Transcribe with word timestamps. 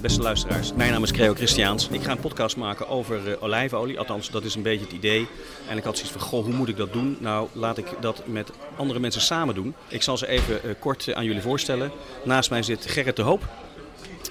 Beste 0.00 0.22
luisteraars, 0.22 0.72
mijn 0.72 0.92
naam 0.92 1.02
is 1.02 1.12
Creo 1.12 1.34
Christiaans. 1.34 1.88
Ik 1.88 2.02
ga 2.02 2.10
een 2.10 2.20
podcast 2.20 2.56
maken 2.56 2.88
over 2.88 3.28
uh, 3.28 3.42
olijfolie. 3.42 3.98
Althans, 3.98 4.30
dat 4.30 4.44
is 4.44 4.54
een 4.54 4.62
beetje 4.62 4.84
het 4.84 4.94
idee. 4.94 5.26
En 5.68 5.76
ik 5.76 5.84
had 5.84 5.96
zoiets 5.96 6.12
van, 6.12 6.20
goh, 6.20 6.44
hoe 6.44 6.54
moet 6.54 6.68
ik 6.68 6.76
dat 6.76 6.92
doen? 6.92 7.16
Nou, 7.20 7.48
laat 7.52 7.78
ik 7.78 7.86
dat 8.00 8.22
met 8.26 8.50
andere 8.76 9.00
mensen 9.00 9.20
samen 9.20 9.54
doen. 9.54 9.74
Ik 9.88 10.02
zal 10.02 10.16
ze 10.16 10.26
even 10.26 10.60
uh, 10.64 10.70
kort 10.78 11.06
uh, 11.06 11.14
aan 11.14 11.24
jullie 11.24 11.42
voorstellen. 11.42 11.90
Naast 12.24 12.50
mij 12.50 12.62
zit 12.62 12.86
Gerrit 12.86 13.16
de 13.16 13.22
Hoop. 13.22 13.48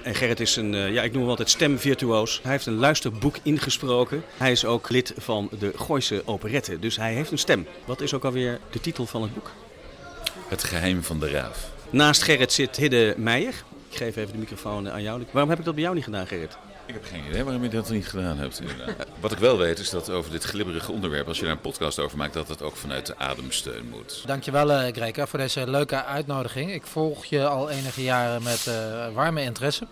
En 0.04 0.16
Gerrit 0.16 0.40
is 0.40 0.56
een, 0.56 0.72
ja, 0.72 1.02
ik 1.02 1.12
noem 1.12 1.22
hem 1.22 1.30
altijd 1.30 1.50
stemvirtuoos. 1.50 2.40
Hij 2.44 2.52
heeft 2.52 2.66
een 2.66 2.74
luisterboek 2.74 3.36
ingesproken. 3.44 4.24
Hij 4.38 4.52
is 4.52 4.66
ook 4.66 4.90
lid 4.90 5.14
van 5.18 5.50
de 5.60 5.72
Gooise 5.76 6.22
Operette, 6.26 6.80
dus 6.80 6.96
hij 6.96 7.14
heeft 7.14 7.32
een 7.32 7.38
stem. 7.38 7.68
Wat 7.86 8.02
is 8.02 8.14
ook 8.14 8.24
alweer 8.24 8.60
de 8.72 8.80
titel 8.80 9.06
van 9.06 9.22
het 9.22 9.34
boek? 9.34 9.52
Het 10.48 10.64
geheim 10.64 11.04
van 11.04 11.20
de 11.20 11.30
raaf. 11.30 11.70
Naast 11.90 12.22
Gerrit 12.22 12.52
zit 12.52 12.76
Hidde 12.76 13.14
Meijer. 13.18 13.54
Ik 13.90 13.98
geef 13.98 14.16
even 14.16 14.32
de 14.32 14.38
microfoon 14.38 14.90
aan 14.90 15.02
jou. 15.02 15.24
Waarom 15.32 15.50
heb 15.50 15.60
ik 15.60 15.66
dat 15.66 15.74
bij 15.74 15.84
jou 15.84 15.96
niet 15.96 16.04
gedaan, 16.04 16.28
Gerrit? 16.28 16.58
Ik 16.90 16.96
heb 16.96 17.06
geen 17.06 17.26
idee 17.30 17.44
waarom 17.44 17.64
je 17.64 17.70
dat 17.70 17.90
niet 17.90 18.08
gedaan 18.08 18.38
hebt. 18.38 18.62
Wat 19.20 19.32
ik 19.32 19.38
wel 19.38 19.58
weet 19.58 19.80
is 19.80 19.90
dat 19.90 20.10
over 20.10 20.32
dit 20.32 20.44
glibberige 20.44 20.92
onderwerp, 20.92 21.28
als 21.28 21.38
je 21.38 21.44
daar 21.44 21.52
een 21.52 21.60
podcast 21.60 22.00
over 22.00 22.18
maakt, 22.18 22.34
dat 22.34 22.48
het 22.48 22.62
ook 22.62 22.76
vanuit 22.76 23.06
de 23.06 23.18
ademsteun 23.18 23.90
moet. 23.90 24.24
Dankjewel, 24.26 24.72
uh, 24.72 24.94
Greka, 24.94 25.28
voor 25.28 25.40
deze 25.40 25.70
leuke 25.70 26.04
uitnodiging. 26.04 26.74
Ik 26.74 26.86
volg 26.86 27.26
je 27.26 27.48
al 27.48 27.70
enige 27.70 28.04
jaren 28.04 28.44
met 28.44 28.66
uh, 28.68 28.74
warme 29.14 29.42
interesse 29.42 29.88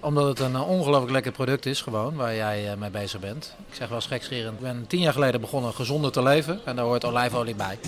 omdat 0.00 0.26
het 0.26 0.38
een 0.38 0.56
ongelooflijk 0.60 1.12
lekker 1.12 1.32
product 1.32 1.66
is, 1.66 1.80
gewoon, 1.80 2.14
waar 2.14 2.34
jij 2.34 2.70
uh, 2.70 2.74
mee 2.74 2.90
bezig 2.90 3.20
bent. 3.20 3.54
Ik 3.68 3.74
zeg 3.74 3.88
wel 3.88 3.96
eens 3.96 4.06
gekscherend, 4.06 4.54
ik 4.54 4.60
ben 4.60 4.86
tien 4.86 5.00
jaar 5.00 5.12
geleden 5.12 5.40
begonnen 5.40 5.74
gezonder 5.74 6.12
te 6.12 6.22
leven 6.22 6.60
en 6.64 6.76
daar 6.76 6.84
hoort 6.84 7.04
olijfolie 7.04 7.54
bij. 7.54 7.78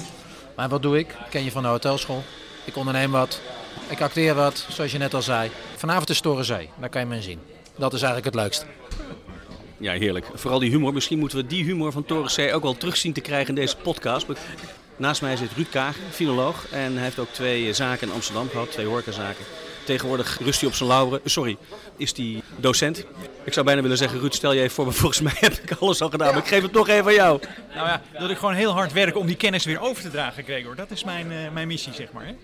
Maar 0.56 0.68
wat 0.68 0.82
doe 0.82 0.98
ik? 0.98 1.08
Ik 1.08 1.30
ken 1.30 1.44
je 1.44 1.50
van 1.50 1.62
de 1.62 1.68
hotelschool. 1.68 2.22
Ik 2.64 2.76
onderneem 2.76 3.10
wat. 3.10 3.40
Ik 3.88 4.00
acteer 4.00 4.34
wat, 4.34 4.66
zoals 4.68 4.92
je 4.92 4.98
net 4.98 5.14
al 5.14 5.22
zei. 5.22 5.50
Vanavond 5.76 6.10
is 6.10 6.20
Torenzee, 6.20 6.68
daar 6.78 6.88
kan 6.88 7.00
je 7.00 7.06
me 7.06 7.16
in 7.16 7.22
zien. 7.22 7.40
Dat 7.76 7.92
is 7.92 8.02
eigenlijk 8.02 8.34
het 8.34 8.42
leukst. 8.42 8.66
Ja, 9.76 9.92
heerlijk. 9.92 10.26
Vooral 10.34 10.58
die 10.58 10.70
humor. 10.70 10.92
Misschien 10.92 11.18
moeten 11.18 11.38
we 11.38 11.46
die 11.46 11.64
humor 11.64 11.92
van 11.92 12.04
Torenzee 12.04 12.54
ook 12.54 12.62
wel 12.62 12.76
terug 12.76 12.96
zien 12.96 13.12
te 13.12 13.20
krijgen 13.20 13.48
in 13.48 13.54
deze 13.54 13.76
podcast. 13.76 14.26
Naast 14.96 15.22
mij 15.22 15.36
zit 15.36 15.52
Ruud 15.56 15.68
Kaag, 15.70 15.96
filoloog. 16.10 16.66
En 16.70 16.92
hij 16.92 17.02
heeft 17.02 17.18
ook 17.18 17.32
twee 17.32 17.72
zaken 17.72 18.08
in 18.08 18.14
Amsterdam 18.14 18.48
gehad, 18.48 18.70
twee 18.70 18.86
horecazaken. 18.86 19.44
Tegenwoordig 19.84 20.38
rust 20.38 20.60
hij 20.60 20.68
op 20.68 20.74
zijn 20.74 20.88
lauren. 20.88 21.20
Sorry, 21.24 21.56
is 21.96 22.16
hij 22.16 22.42
docent. 22.56 23.04
Ik 23.44 23.52
zou 23.52 23.66
bijna 23.66 23.82
willen 23.82 23.96
zeggen, 23.96 24.20
Ruud, 24.20 24.34
stel 24.34 24.52
je 24.52 24.60
even 24.60 24.74
voor, 24.74 24.84
maar 24.84 24.94
volgens 24.94 25.20
mij 25.20 25.36
heb 25.36 25.52
ik 25.52 25.72
alles 25.72 26.00
al 26.00 26.10
gedaan. 26.10 26.34
Maar 26.34 26.42
ik 26.42 26.48
geef 26.48 26.62
het 26.62 26.72
nog 26.72 26.88
even 26.88 27.06
aan 27.06 27.14
jou. 27.14 27.40
Nou 27.74 27.88
ja, 27.88 28.02
dat 28.18 28.30
ik 28.30 28.38
gewoon 28.38 28.54
heel 28.54 28.72
hard 28.72 28.92
werk 28.92 29.16
om 29.16 29.26
die 29.26 29.36
kennis 29.36 29.64
weer 29.64 29.80
over 29.80 30.02
te 30.02 30.10
dragen, 30.10 30.44
Gregor. 30.44 30.76
Dat 30.76 30.90
is 30.90 31.04
mijn, 31.04 31.30
uh, 31.30 31.50
mijn 31.50 31.66
missie, 31.66 31.92
zeg 31.92 32.12
maar. 32.12 32.26
Hè? 32.26 32.34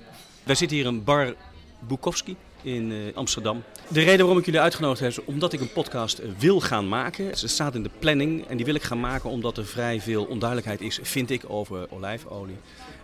Wij 0.42 0.54
zitten 0.54 0.76
hier 0.76 0.86
in 0.86 1.04
Bar 1.04 1.34
Bukowski 1.80 2.36
in 2.62 2.90
uh, 2.90 3.14
Amsterdam. 3.14 3.62
De 3.88 4.00
reden 4.00 4.18
waarom 4.18 4.38
ik 4.38 4.44
jullie 4.44 4.60
uitgenodigd 4.60 5.00
heb 5.00 5.10
is 5.10 5.24
omdat 5.24 5.52
ik 5.52 5.60
een 5.60 5.72
podcast 5.72 6.20
wil 6.38 6.60
gaan 6.60 6.88
maken. 6.88 7.38
Ze 7.38 7.48
staat 7.48 7.74
in 7.74 7.82
de 7.82 7.90
planning 7.98 8.46
en 8.46 8.56
die 8.56 8.66
wil 8.66 8.74
ik 8.74 8.82
gaan 8.82 9.00
maken 9.00 9.30
omdat 9.30 9.58
er 9.58 9.66
vrij 9.66 10.00
veel 10.00 10.24
onduidelijkheid 10.24 10.80
is, 10.80 10.98
vind 11.02 11.30
ik, 11.30 11.42
over 11.46 11.86
olijfolie. 11.90 12.56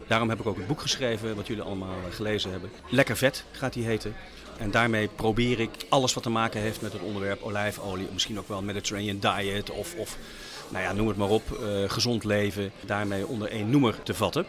Daarom 0.07 0.29
heb 0.29 0.41
ik 0.41 0.47
ook 0.47 0.57
een 0.57 0.67
boek 0.67 0.81
geschreven, 0.81 1.37
wat 1.37 1.47
jullie 1.47 1.63
allemaal 1.63 1.97
gelezen 2.11 2.51
hebben. 2.51 2.71
Lekker 2.89 3.17
vet 3.17 3.45
gaat 3.53 3.73
die 3.73 3.85
heten. 3.85 4.15
En 4.59 4.71
daarmee 4.71 5.09
probeer 5.09 5.61
ik 5.61 5.71
alles 5.89 6.15
wat 6.15 6.23
te 6.23 6.31
maken 6.31 6.61
heeft 6.61 6.81
met 6.81 6.93
het 6.93 7.03
onderwerp 7.03 7.43
olijfolie, 7.43 8.09
misschien 8.13 8.39
ook 8.39 8.49
wel 8.49 8.63
Mediterranean 8.63 9.19
diet 9.19 9.71
of, 9.71 9.95
of 9.95 10.19
nou 10.69 10.85
ja, 10.85 10.93
noem 10.93 11.09
het 11.09 11.17
maar 11.17 11.29
op, 11.29 11.43
uh, 11.61 11.91
gezond 11.91 12.25
leven, 12.25 12.73
daarmee 12.81 13.27
onder 13.27 13.49
één 13.49 13.71
noemer 13.71 14.03
te 14.03 14.15
vatten. 14.15 14.47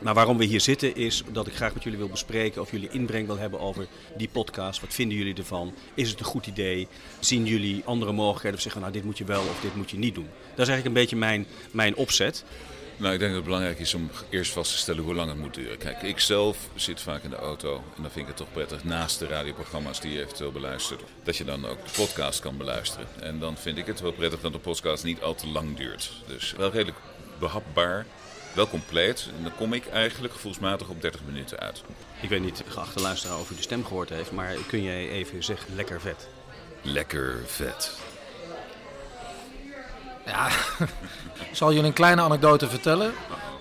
Maar 0.00 0.14
waarom 0.14 0.38
we 0.38 0.44
hier 0.44 0.60
zitten 0.60 0.96
is 0.96 1.22
dat 1.32 1.46
ik 1.46 1.54
graag 1.54 1.74
met 1.74 1.82
jullie 1.82 1.98
wil 1.98 2.08
bespreken 2.08 2.60
of 2.60 2.70
jullie 2.70 2.88
inbreng 2.90 3.26
wil 3.26 3.38
hebben 3.38 3.60
over 3.60 3.86
die 4.16 4.28
podcast. 4.28 4.80
Wat 4.80 4.94
vinden 4.94 5.16
jullie 5.16 5.34
ervan? 5.34 5.74
Is 5.94 6.10
het 6.10 6.18
een 6.18 6.24
goed 6.24 6.46
idee? 6.46 6.88
Zien 7.18 7.46
jullie 7.46 7.82
andere 7.84 8.12
mogelijkheden 8.12 8.56
of 8.56 8.62
zeggen 8.62 8.80
nou 8.80 8.92
dit 8.92 9.04
moet 9.04 9.18
je 9.18 9.24
wel 9.24 9.40
of 9.40 9.60
dit 9.60 9.76
moet 9.76 9.90
je 9.90 9.98
niet 9.98 10.14
doen? 10.14 10.28
Dat 10.54 10.68
is 10.68 10.68
eigenlijk 10.68 10.86
een 10.86 11.02
beetje 11.02 11.16
mijn, 11.16 11.46
mijn 11.70 11.96
opzet. 11.96 12.44
Nou, 12.96 13.12
ik 13.12 13.18
denk 13.18 13.30
dat 13.32 13.40
het 13.40 13.50
belangrijk 13.50 13.78
is 13.78 13.94
om 13.94 14.10
eerst 14.30 14.52
vast 14.52 14.72
te 14.72 14.78
stellen 14.78 15.04
hoe 15.04 15.14
lang 15.14 15.28
het 15.28 15.38
moet 15.38 15.54
duren. 15.54 15.78
Kijk, 15.78 16.02
ik 16.02 16.20
zelf 16.20 16.68
zit 16.74 17.00
vaak 17.00 17.22
in 17.22 17.30
de 17.30 17.36
auto 17.36 17.74
en 17.96 18.02
dan 18.02 18.10
vind 18.10 18.16
ik 18.16 18.26
het 18.26 18.36
toch 18.36 18.52
prettig 18.52 18.84
naast 18.84 19.18
de 19.18 19.26
radioprogramma's 19.26 20.00
die 20.00 20.12
je 20.12 20.20
eventueel 20.22 20.52
beluistert, 20.52 21.02
dat 21.22 21.36
je 21.36 21.44
dan 21.44 21.66
ook 21.66 21.84
de 21.84 21.90
podcast 21.96 22.40
kan 22.40 22.56
beluisteren. 22.56 23.06
En 23.20 23.38
dan 23.38 23.56
vind 23.56 23.78
ik 23.78 23.86
het 23.86 24.00
wel 24.00 24.12
prettig 24.12 24.40
dat 24.40 24.52
de 24.52 24.58
podcast 24.58 25.04
niet 25.04 25.22
al 25.22 25.34
te 25.34 25.46
lang 25.46 25.76
duurt. 25.76 26.12
Dus 26.26 26.54
wel 26.56 26.70
redelijk 26.70 26.98
behapbaar 27.38 28.06
wel 28.52 28.68
compleet. 28.68 29.28
En 29.36 29.42
dan 29.42 29.54
kom 29.54 29.72
ik 29.72 29.86
eigenlijk 29.86 30.32
gevoelsmatig 30.34 30.88
op 30.88 31.00
30 31.00 31.20
minuten 31.26 31.58
uit. 31.58 31.82
Ik 32.20 32.28
weet 32.28 32.42
niet, 32.42 32.62
geachte 32.68 33.00
luisteraar, 33.00 33.38
of 33.38 33.50
u 33.50 33.54
de 33.54 33.62
stem 33.62 33.84
gehoord 33.84 34.08
heeft, 34.08 34.32
maar 34.32 34.54
kun 34.66 34.82
jij 34.82 35.08
even 35.08 35.44
zeggen 35.44 35.74
lekker 35.74 36.00
vet? 36.00 36.28
Lekker 36.82 37.38
vet. 37.46 37.98
Ja, 40.26 40.48
ik 41.50 41.56
zal 41.56 41.72
jullie 41.72 41.86
een 41.86 41.92
kleine 41.92 42.22
anekdote 42.22 42.68
vertellen. 42.68 43.12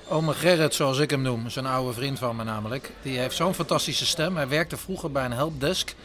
Ome 0.07 0.33
Gerrit, 0.33 0.73
zoals 0.73 0.97
ik 0.97 1.09
hem 1.09 1.21
noem, 1.21 1.45
is 1.45 1.55
een 1.55 1.65
oude 1.65 1.93
vriend 1.93 2.19
van 2.19 2.35
me 2.35 2.43
namelijk. 2.43 2.91
Die 3.01 3.19
heeft 3.19 3.35
zo'n 3.35 3.53
fantastische 3.53 4.05
stem. 4.05 4.35
Hij 4.35 4.47
werkte 4.47 4.77
vroeger 4.77 5.11
bij 5.11 5.25
een 5.25 5.31
helpdesk. 5.31 5.95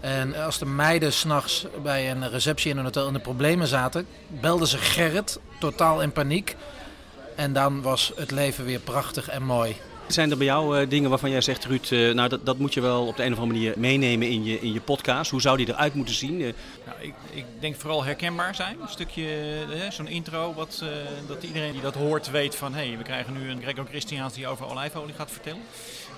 En 0.00 0.34
als 0.44 0.58
de 0.58 0.66
meiden 0.66 1.12
s'nachts 1.12 1.66
bij 1.82 2.10
een 2.10 2.30
receptie 2.30 2.70
in 2.70 2.76
een 2.76 2.84
hotel 2.84 3.06
in 3.06 3.12
de 3.12 3.18
problemen 3.18 3.66
zaten, 3.66 4.06
belden 4.28 4.68
ze 4.68 4.78
Gerrit, 4.78 5.38
totaal 5.60 6.02
in 6.02 6.12
paniek. 6.12 6.56
En 7.36 7.52
dan 7.52 7.82
was 7.82 8.12
het 8.16 8.30
leven 8.30 8.64
weer 8.64 8.80
prachtig 8.80 9.28
en 9.28 9.42
mooi. 9.42 9.76
Zijn 10.06 10.30
er 10.30 10.36
bij 10.36 10.46
jou 10.46 10.80
uh, 10.80 10.88
dingen 10.88 11.10
waarvan 11.10 11.30
jij 11.30 11.40
zegt, 11.40 11.64
Ruud, 11.64 11.90
uh, 11.90 12.14
nou 12.14 12.28
dat, 12.28 12.46
dat 12.46 12.58
moet 12.58 12.74
je 12.74 12.80
wel 12.80 13.06
op 13.06 13.16
de 13.16 13.24
een 13.24 13.32
of 13.32 13.38
andere 13.38 13.58
manier 13.58 13.74
meenemen 13.78 14.28
in 14.28 14.44
je, 14.44 14.60
in 14.60 14.72
je 14.72 14.80
podcast? 14.80 15.30
Hoe 15.30 15.40
zou 15.40 15.56
die 15.56 15.68
eruit 15.68 15.94
moeten 15.94 16.14
zien? 16.14 16.40
Uh, 16.40 16.52
nou, 16.86 16.98
ik, 17.00 17.14
ik, 17.30 17.44
denk 17.58 17.76
vooral 17.76 18.04
herkenbaar 18.04 18.54
zijn. 18.54 18.80
Een 18.80 18.88
stukje, 18.88 19.26
zo'n 19.90 20.08
intro, 20.08 20.54
wat, 20.54 20.84
dat 21.26 21.42
iedereen 21.42 21.72
die 21.72 21.80
dat 21.80 21.94
hoort 21.94 22.30
weet 22.30 22.56
van... 22.56 22.74
hé, 22.74 22.86
hey, 22.86 22.96
we 22.96 23.02
krijgen 23.02 23.32
nu 23.32 23.50
een 23.50 23.62
Gregor 23.62 23.86
Christiaans 23.88 24.34
die 24.34 24.46
over 24.46 24.70
olijfolie 24.70 25.14
gaat 25.14 25.30
vertellen. 25.30 25.62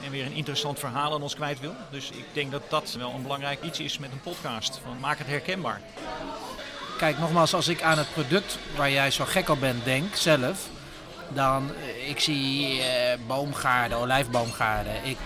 En 0.05 0.11
weer 0.11 0.27
een 0.27 0.33
interessant 0.33 0.79
verhaal 0.79 1.15
aan 1.15 1.23
ons 1.23 1.35
kwijt 1.35 1.61
wil. 1.61 1.75
Dus 1.91 2.11
ik 2.11 2.25
denk 2.33 2.51
dat 2.51 2.63
dat 2.69 2.97
wel 2.99 3.13
een 3.15 3.23
belangrijk 3.23 3.63
iets 3.63 3.81
is 3.81 3.99
met 3.99 4.13
een 4.13 4.21
podcast. 4.21 4.81
Van, 4.85 4.97
maak 5.01 5.19
het 5.19 5.27
herkenbaar. 5.27 5.81
Kijk, 6.99 7.19
nogmaals, 7.19 7.55
als 7.55 7.69
ik 7.69 7.83
aan 7.83 7.99
het 7.99 8.13
product 8.13 8.59
waar 8.77 8.91
jij 8.91 9.11
zo 9.11 9.25
gek 9.25 9.49
op 9.49 9.61
bent 9.61 9.85
denk, 9.85 10.15
zelf 10.15 10.69
dan 11.29 11.71
eh, 11.81 12.09
ik 12.09 12.21
zie 12.21 12.79
uh, 12.79 12.85
boomgaarden, 13.27 13.99
olijfboomgaarden. 13.99 14.93
Ik, 15.05 15.19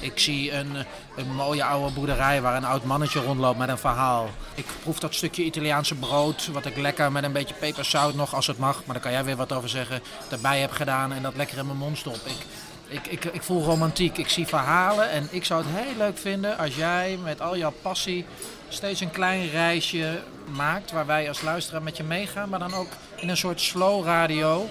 ik 0.00 0.18
zie 0.18 0.52
een, 0.52 0.76
een 1.16 1.34
mooie 1.34 1.64
oude 1.64 1.94
boerderij 1.94 2.40
waar 2.40 2.56
een 2.56 2.64
oud 2.64 2.84
mannetje 2.84 3.20
rondloopt 3.20 3.58
met 3.58 3.68
een 3.68 3.78
verhaal. 3.78 4.30
Ik 4.54 4.66
proef 4.82 4.98
dat 4.98 5.14
stukje 5.14 5.44
Italiaanse 5.44 5.94
brood, 5.94 6.46
wat 6.52 6.66
ik 6.66 6.76
lekker 6.76 7.12
met 7.12 7.24
een 7.24 7.32
beetje 7.32 7.54
peperzout 7.54 8.14
nog, 8.14 8.34
als 8.34 8.46
het 8.46 8.58
mag, 8.58 8.82
maar 8.84 8.94
daar 8.94 9.02
kan 9.02 9.12
jij 9.12 9.24
weer 9.24 9.36
wat 9.36 9.52
over 9.52 9.68
zeggen, 9.68 10.00
erbij 10.30 10.60
heb 10.60 10.70
gedaan 10.70 11.12
en 11.12 11.22
dat 11.22 11.36
lekker 11.36 11.58
in 11.58 11.66
mijn 11.66 11.78
mond 11.78 11.98
stop. 11.98 12.16
Ik, 12.24 12.46
ik, 12.88 13.06
ik, 13.06 13.24
ik 13.24 13.42
voel 13.42 13.64
romantiek, 13.64 14.18
ik 14.18 14.28
zie 14.28 14.46
verhalen 14.46 15.10
en 15.10 15.28
ik 15.30 15.44
zou 15.44 15.64
het 15.64 15.74
heel 15.74 15.96
leuk 15.96 16.18
vinden 16.18 16.58
als 16.58 16.76
jij 16.76 17.18
met 17.22 17.40
al 17.40 17.56
jouw 17.56 17.74
passie 17.82 18.26
steeds 18.68 19.00
een 19.00 19.10
klein 19.10 19.50
reisje 19.50 20.22
maakt 20.46 20.92
waar 20.92 21.06
wij 21.06 21.28
als 21.28 21.42
luisteraar 21.42 21.82
met 21.82 21.96
je 21.96 22.02
meegaan, 22.02 22.48
maar 22.48 22.58
dan 22.58 22.74
ook 22.74 22.88
in 23.16 23.28
een 23.28 23.36
soort 23.36 23.60
slow 23.60 24.04
radio 24.04 24.68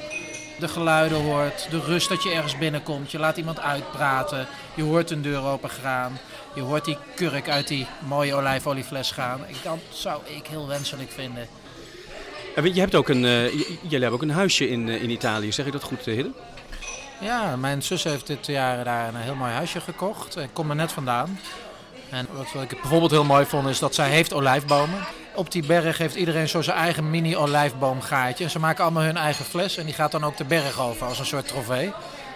de 0.60 0.68
geluiden 0.68 1.22
hoort, 1.24 1.68
de 1.70 1.80
rust 1.80 2.10
dat 2.10 2.24
je 2.24 2.32
ergens 2.32 2.58
binnenkomt. 2.58 3.12
Je 3.12 3.20
laat 3.20 3.38
iemand 3.38 3.60
uitpraten, 3.60 4.48
je 4.74 4.84
hoort 4.84 5.12
een 5.12 5.22
deur 5.22 5.44
open 5.44 5.70
gaan, 5.70 6.20
je 6.54 6.62
hoort 6.62 6.86
die 6.86 6.98
kurk 7.16 7.50
uit 7.50 7.68
die 7.68 7.88
mooie 8.08 8.34
olijfoliefles 8.34 9.12
gaan. 9.12 9.42
Dat 9.64 9.78
zou 9.90 10.22
ik 10.26 10.48
heel 10.48 10.68
wenselijk 10.68 11.12
vinden. 11.12 11.48
je 12.74 12.80
hebt 12.80 12.96
ook 12.96 13.10
een, 13.10 13.24
uh, 13.24 13.52
jullie 13.52 13.78
hebben 13.90 14.12
ook 14.12 14.22
een 14.22 14.30
huisje 14.30 14.70
in, 14.70 14.88
uh, 14.88 15.04
in 15.04 15.10
Italië, 15.10 15.52
zeg 15.52 15.66
ik 15.66 15.72
dat 15.72 15.84
goed, 15.84 16.08
uh, 16.08 16.16
Hidde? 16.16 16.32
Ja, 17.20 17.56
mijn 17.56 17.84
zus 17.84 18.04
heeft 18.04 18.28
dit 18.28 18.46
jaar 18.46 18.84
daar 18.84 19.08
een 19.08 19.16
heel 19.16 19.36
mooi 19.36 19.52
huisje 19.52 19.80
gekocht. 19.82 20.38
Ik 20.38 20.50
kom 20.54 20.70
er 20.70 20.76
net 20.76 20.92
vandaan. 20.92 21.40
En 22.10 22.28
wat 22.32 22.64
ik 22.64 22.82
bijvoorbeeld 22.82 23.12
heel 23.12 23.24
mooi 23.24 23.46
vond 23.46 23.68
is 23.68 23.80
dat 23.80 23.96
zij 23.96 24.10
heeft 24.10 24.34
olijfbomen. 24.34 25.00
Op 25.36 25.52
die 25.52 25.66
berg 25.66 25.98
heeft 25.98 26.16
iedereen 26.16 26.50
zo 26.50 26.62
zijn 26.62 26.78
eigen 26.78 27.10
mini 27.10 27.36
olijfboomgaatje. 27.38 28.44
En 28.44 28.50
ze 28.50 28.60
maken 28.60 28.84
allemaal 28.84 29.04
hun 29.04 29.18
eigen 29.18 29.46
fles 29.46 29.78
en 29.78 29.86
die 29.86 29.94
gaat 29.94 30.12
dan 30.12 30.24
ook 30.24 30.38
de 30.38 30.46
berg 30.46 30.80
over 30.80 31.08
als 31.08 31.20
een 31.20 31.26
soort 31.26 31.48
trofee. 31.48 31.86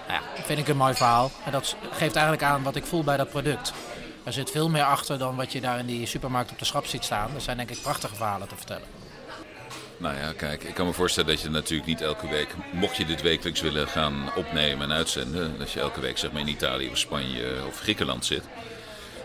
Nou 0.07 0.22
ja, 0.22 0.44
vind 0.44 0.60
ik 0.60 0.68
een 0.68 0.78
mooi 0.78 0.94
verhaal. 0.94 1.31
En 1.46 1.51
dat 1.51 1.75
geeft 1.92 2.16
eigenlijk 2.16 2.44
aan 2.44 2.63
wat 2.63 2.75
ik 2.75 2.86
voel 2.86 3.04
bij 3.04 3.18
dat 3.18 3.30
product. 3.30 3.74
Er 4.24 4.34
zit 4.34 4.51
veel 4.51 4.69
meer 4.69 4.84
achter 4.84 5.18
dan 5.18 5.36
wat 5.36 5.51
je 5.51 5.62
daar 5.62 5.80
in 5.80 5.86
die 5.86 6.06
supermarkt 6.06 6.51
op 6.51 6.60
de 6.60 6.66
schap 6.66 6.86
ziet 6.86 7.04
staan. 7.04 7.36
Er 7.36 7.42
zijn 7.42 7.57
denk 7.57 7.69
ik 7.69 7.81
prachtige 7.81 8.16
verhalen 8.16 8.48
te 8.48 8.56
vertellen. 8.56 8.88
Nou 9.98 10.16
ja, 10.18 10.34
kijk, 10.34 10.63
ik 10.63 10.74
kan 10.74 10.86
me 10.86 10.94
voorstellen 10.94 11.30
dat 11.30 11.42
je 11.42 11.50
natuurlijk 11.50 11.88
niet 11.88 12.02
elke 12.02 12.28
week, 12.28 12.56
mocht 12.72 12.95
je 12.95 13.06
dit 13.06 13.22
wekelijks 13.22 13.62
willen 13.62 13.88
gaan 13.88 14.31
opnemen 14.36 14.90
en 14.90 14.98
uitzenden, 14.98 15.57
dat 15.57 15.72
je 15.72 15.80
elke 15.80 16.02
week 16.02 16.18
zeg 16.18 16.31
maar 16.31 16.42
in 16.42 16.48
Italië 16.48 16.90
of 16.90 16.98
Spanje 16.98 17.56
of 17.68 17.80
Griekenland 17.80 18.25
zit. 18.25 18.44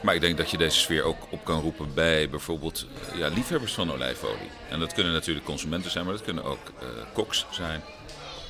Maar 0.04 0.14
ik 0.14 0.20
denk 0.20 0.36
dat 0.36 0.50
je 0.50 0.56
deze 0.56 0.78
sfeer 0.78 1.02
ook 1.02 1.16
op 1.30 1.44
kan 1.44 1.60
roepen 1.60 1.94
bij 1.94 2.28
bijvoorbeeld 2.28 2.86
eh, 3.12 3.18
ja, 3.18 3.28
liefhebbers 3.28 3.72
van 3.72 3.92
olijfolie. 3.92 4.50
En 4.70 4.80
dat 4.80 4.92
kunnen 4.92 5.12
natuurlijk 5.12 5.46
consumenten 5.46 5.90
zijn, 5.90 6.04
maar 6.04 6.14
dat 6.14 6.24
kunnen 6.24 6.44
ook 6.44 6.72
uh, 6.82 6.88
koks 7.12 7.46
zijn. 7.50 7.82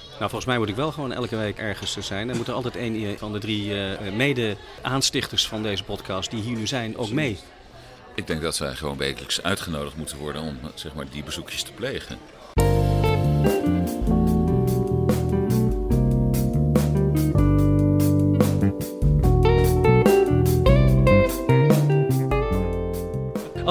Nou, 0.08 0.18
volgens 0.18 0.44
mij 0.44 0.58
moet 0.58 0.68
ik 0.68 0.76
wel 0.76 0.92
gewoon 0.92 1.12
elke 1.12 1.36
week 1.36 1.58
ergens 1.58 1.96
zijn. 1.98 2.28
Er 2.28 2.36
moet 2.36 2.48
er 2.48 2.54
altijd 2.54 2.76
een 2.76 3.18
van 3.18 3.32
de 3.32 3.38
drie 3.38 3.68
uh, 3.68 4.12
mede-aanstichters 4.12 5.48
van 5.48 5.62
deze 5.62 5.84
podcast 5.84 6.30
die 6.30 6.42
hier 6.42 6.56
nu 6.56 6.66
zijn 6.66 6.96
ook 6.96 7.10
mee. 7.10 7.38
Ik 8.14 8.26
denk 8.26 8.42
dat 8.42 8.56
zij 8.56 8.74
gewoon 8.74 8.96
wekelijks 8.96 9.42
uitgenodigd 9.42 9.96
moeten 9.96 10.18
worden 10.18 10.42
om 10.42 10.58
zeg 10.74 10.94
maar, 10.94 11.08
die 11.10 11.22
bezoekjes 11.22 11.62
te 11.62 11.72
plegen. 11.72 12.18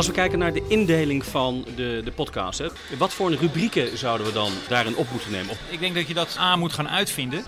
Als 0.04 0.12
we 0.12 0.18
kijken 0.18 0.40
naar 0.40 0.54
de 0.54 0.64
indeling 0.68 1.26
van 1.26 1.66
de, 1.76 2.02
de 2.04 2.12
podcast, 2.12 2.60
hè, 2.60 2.68
wat 2.98 3.14
voor 3.14 3.34
rubrieken 3.34 3.98
zouden 3.98 4.28
we 4.28 4.34
dan 4.34 4.52
daarin 4.68 4.96
op 4.96 5.12
moeten 5.12 5.32
nemen? 5.32 5.58
Ik 5.70 5.80
denk 5.80 5.96
dat 5.96 6.08
je 6.08 6.14
dat 6.14 6.38
A 6.40 6.56
moet 6.56 6.74
gaan 6.74 6.90
uitvinden. 6.90 7.46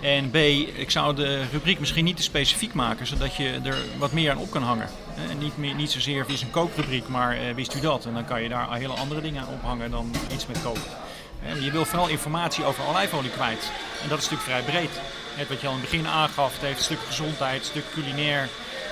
En 0.00 0.30
B, 0.30 0.34
ik 0.34 0.90
zou 0.90 1.14
de 1.14 1.42
rubriek 1.52 1.78
misschien 1.78 2.04
niet 2.04 2.16
te 2.16 2.22
specifiek 2.22 2.74
maken, 2.74 3.06
zodat 3.06 3.36
je 3.36 3.60
er 3.64 3.76
wat 3.98 4.12
meer 4.12 4.30
aan 4.30 4.38
op 4.38 4.50
kan 4.50 4.62
hangen. 4.62 4.88
En 5.30 5.38
niet, 5.38 5.56
meer, 5.56 5.74
niet 5.74 5.90
zozeer, 5.90 6.20
het 6.20 6.32
is 6.32 6.42
een 6.42 6.50
kookrubriek, 6.50 7.08
maar 7.08 7.36
eh, 7.36 7.54
wist 7.54 7.74
u 7.74 7.80
dat? 7.80 8.04
En 8.06 8.14
dan 8.14 8.24
kan 8.24 8.42
je 8.42 8.48
daar 8.48 8.74
hele 8.74 8.92
andere 8.92 9.20
dingen 9.20 9.42
aan 9.42 9.52
ophangen 9.52 9.90
dan 9.90 10.10
iets 10.32 10.46
met 10.46 10.62
koken. 10.62 10.82
Je 11.60 11.70
wil 11.70 11.84
vooral 11.84 12.08
informatie 12.08 12.64
over 12.64 12.86
olijfolie 12.86 13.30
kwijt. 13.30 13.70
En 14.02 14.08
dat 14.08 14.18
is 14.18 14.30
natuurlijk 14.30 14.50
vrij 14.50 14.62
breed. 14.62 15.00
Net 15.36 15.48
wat 15.48 15.60
je 15.60 15.66
al 15.66 15.72
in 15.72 15.80
het 15.80 15.90
begin 15.90 16.06
aangaf, 16.06 16.52
het 16.52 16.62
heeft 16.62 16.78
een 16.78 16.84
stuk 16.84 16.98
gezondheid, 17.06 17.60
een 17.60 17.64
stuk 17.64 17.84
culinair, 17.92 18.48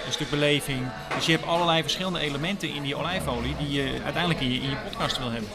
een 0.06 0.12
stuk 0.12 0.31
beleving. 0.31 0.87
Dus 1.15 1.27
je 1.27 1.33
hebt 1.33 1.47
allerlei 1.47 1.83
verschillende 1.83 2.19
elementen 2.19 2.69
in 2.75 2.83
die 2.83 2.97
olijfolie 2.97 3.56
die 3.56 3.71
je 3.71 4.00
uiteindelijk 4.05 4.41
in 4.41 4.53
je, 4.53 4.61
in 4.61 4.71
je 4.71 4.77
podcast 4.77 5.19
wil 5.19 5.31
hebben. 5.31 5.50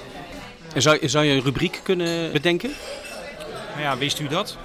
En 0.73 0.81
zou, 0.81 1.07
zou 1.07 1.25
je 1.25 1.33
een 1.33 1.43
rubriek 1.43 1.79
kunnen 1.83 2.31
bedenken? 2.31 2.71
Nou 3.69 3.81
ja, 3.81 3.97
wist 3.97 4.19
u 4.19 4.27
dat? 4.27 4.57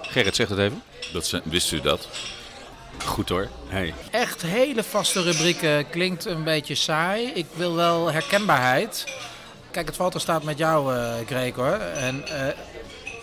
Gerrit, 0.00 0.36
zeg 0.36 0.48
het 0.48 0.58
even. 0.58 0.82
Dat 1.12 1.40
wist 1.44 1.72
u 1.72 1.80
dat? 1.80 2.08
Goed 3.04 3.28
hoor. 3.28 3.48
Hey. 3.68 3.94
Echt 4.10 4.42
hele 4.42 4.82
vaste 4.82 5.22
rubrieken 5.22 5.90
klinkt 5.90 6.24
een 6.24 6.44
beetje 6.44 6.74
saai. 6.74 7.26
Ik 7.26 7.46
wil 7.54 7.74
wel 7.74 8.12
herkenbaarheid. 8.12 9.04
Kijk, 9.70 9.86
het 9.86 9.96
valt 9.96 10.14
er 10.14 10.20
staat 10.20 10.42
met 10.42 10.58
jou, 10.58 10.94
uh, 10.94 11.14
Gregor. 11.26 11.80
En 11.80 12.24
uh, 12.28 12.48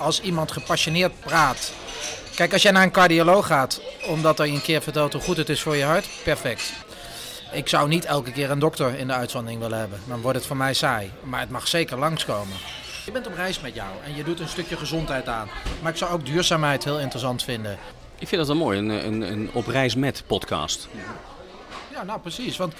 als 0.03 0.21
iemand 0.21 0.51
gepassioneerd 0.51 1.19
praat 1.19 1.71
Kijk, 2.35 2.53
als 2.53 2.61
jij 2.61 2.71
naar 2.71 2.83
een 2.83 2.91
cardioloog 2.91 3.47
gaat, 3.47 3.81
omdat 4.07 4.37
hij 4.37 4.49
een 4.49 4.61
keer 4.61 4.81
vertelt 4.81 5.13
hoe 5.13 5.21
goed 5.21 5.37
het 5.37 5.49
is 5.49 5.61
voor 5.61 5.75
je 5.75 5.83
hart, 5.83 6.07
perfect. 6.23 6.73
Ik 7.51 7.67
zou 7.69 7.87
niet 7.87 8.05
elke 8.05 8.31
keer 8.31 8.51
een 8.51 8.59
dokter 8.59 8.97
in 8.97 9.07
de 9.07 9.13
uitzondering 9.13 9.61
willen 9.61 9.77
hebben. 9.79 9.99
Dan 10.07 10.21
wordt 10.21 10.37
het 10.37 10.47
voor 10.47 10.57
mij 10.57 10.73
saai. 10.73 11.11
Maar 11.23 11.39
het 11.39 11.49
mag 11.49 11.67
zeker 11.67 11.97
langskomen. 11.97 12.55
Je 13.05 13.11
bent 13.11 13.27
op 13.27 13.35
reis 13.35 13.59
met 13.59 13.75
jou 13.75 13.89
en 14.05 14.15
je 14.15 14.23
doet 14.23 14.39
een 14.39 14.47
stukje 14.47 14.77
gezondheid 14.77 15.27
aan. 15.27 15.49
Maar 15.81 15.91
ik 15.91 15.97
zou 15.97 16.11
ook 16.11 16.25
duurzaamheid 16.25 16.83
heel 16.83 16.99
interessant 16.99 17.43
vinden. 17.43 17.77
Ik 18.19 18.27
vind 18.27 18.47
dat 18.47 18.47
wel 18.47 18.65
mooi, 18.65 18.77
een, 18.77 18.89
een, 18.89 19.21
een 19.21 19.49
op 19.53 19.67
reis 19.67 19.95
met 19.95 20.23
podcast. 20.27 20.87
Ja, 21.91 22.03
nou 22.03 22.19
precies. 22.19 22.57
Want 22.57 22.73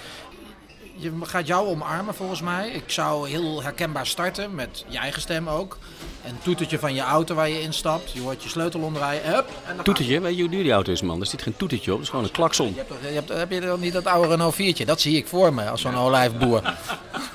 je 0.96 1.12
gaat 1.22 1.46
jou 1.46 1.68
omarmen 1.68 2.14
volgens 2.14 2.40
mij. 2.40 2.68
Ik 2.68 2.84
zou 2.86 3.28
heel 3.28 3.62
herkenbaar 3.62 4.06
starten 4.06 4.54
met 4.54 4.84
je 4.88 4.98
eigen 4.98 5.20
stem 5.20 5.48
ook. 5.48 5.78
En 6.22 6.38
toetertje 6.42 6.78
van 6.78 6.94
je 6.94 7.00
auto 7.00 7.34
waar 7.34 7.48
je 7.48 7.60
instapt. 7.60 8.10
Je 8.12 8.20
hoort 8.20 8.42
je 8.42 8.48
sleutel 8.48 8.80
omdraaien. 8.80 9.22
Hup, 9.24 9.48
en 9.66 9.82
toetertje? 9.82 10.20
Weet 10.20 10.34
je 10.36 10.40
hoe 10.40 10.50
duur 10.50 10.62
die 10.62 10.72
auto 10.72 10.92
is, 10.92 11.02
man? 11.02 11.20
Er 11.20 11.26
zit 11.26 11.42
geen 11.42 11.56
toetertje 11.56 11.90
op. 11.90 11.96
Het 11.96 12.04
is 12.06 12.10
gewoon 12.10 12.24
een 12.24 12.30
klakson. 12.30 12.68
Je 12.68 12.76
hebt, 12.76 12.88
toch, 12.88 12.98
je 13.00 13.14
hebt, 13.14 13.28
heb 13.28 13.50
je 13.50 13.60
dan 13.60 13.80
niet 13.80 13.92
dat 13.92 14.06
oude 14.06 14.28
Renault 14.28 14.54
4'tje? 14.54 14.84
Dat 14.84 15.00
zie 15.00 15.16
ik 15.16 15.26
voor 15.26 15.54
me 15.54 15.68
als 15.68 15.80
zo'n 15.80 15.96
olijfboer. 15.96 16.62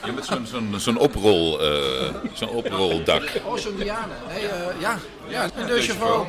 Je 0.05 0.11
met 0.11 0.25
zo'n 0.25 0.45
zo'n 0.45 0.73
zo'n 0.77 0.97
oprol, 0.97 1.63
uh, 1.63 2.13
zo'n 2.33 2.49
oproldak. 2.49 3.41
Oh, 3.45 3.57
zo'n 3.57 3.75
Diane. 3.75 4.13
Nee, 4.27 4.43
uh, 4.43 4.49
ja. 4.79 4.99
ja, 5.27 5.43
een 5.43 5.67
De 5.67 5.81
Chauffeur. 5.81 6.25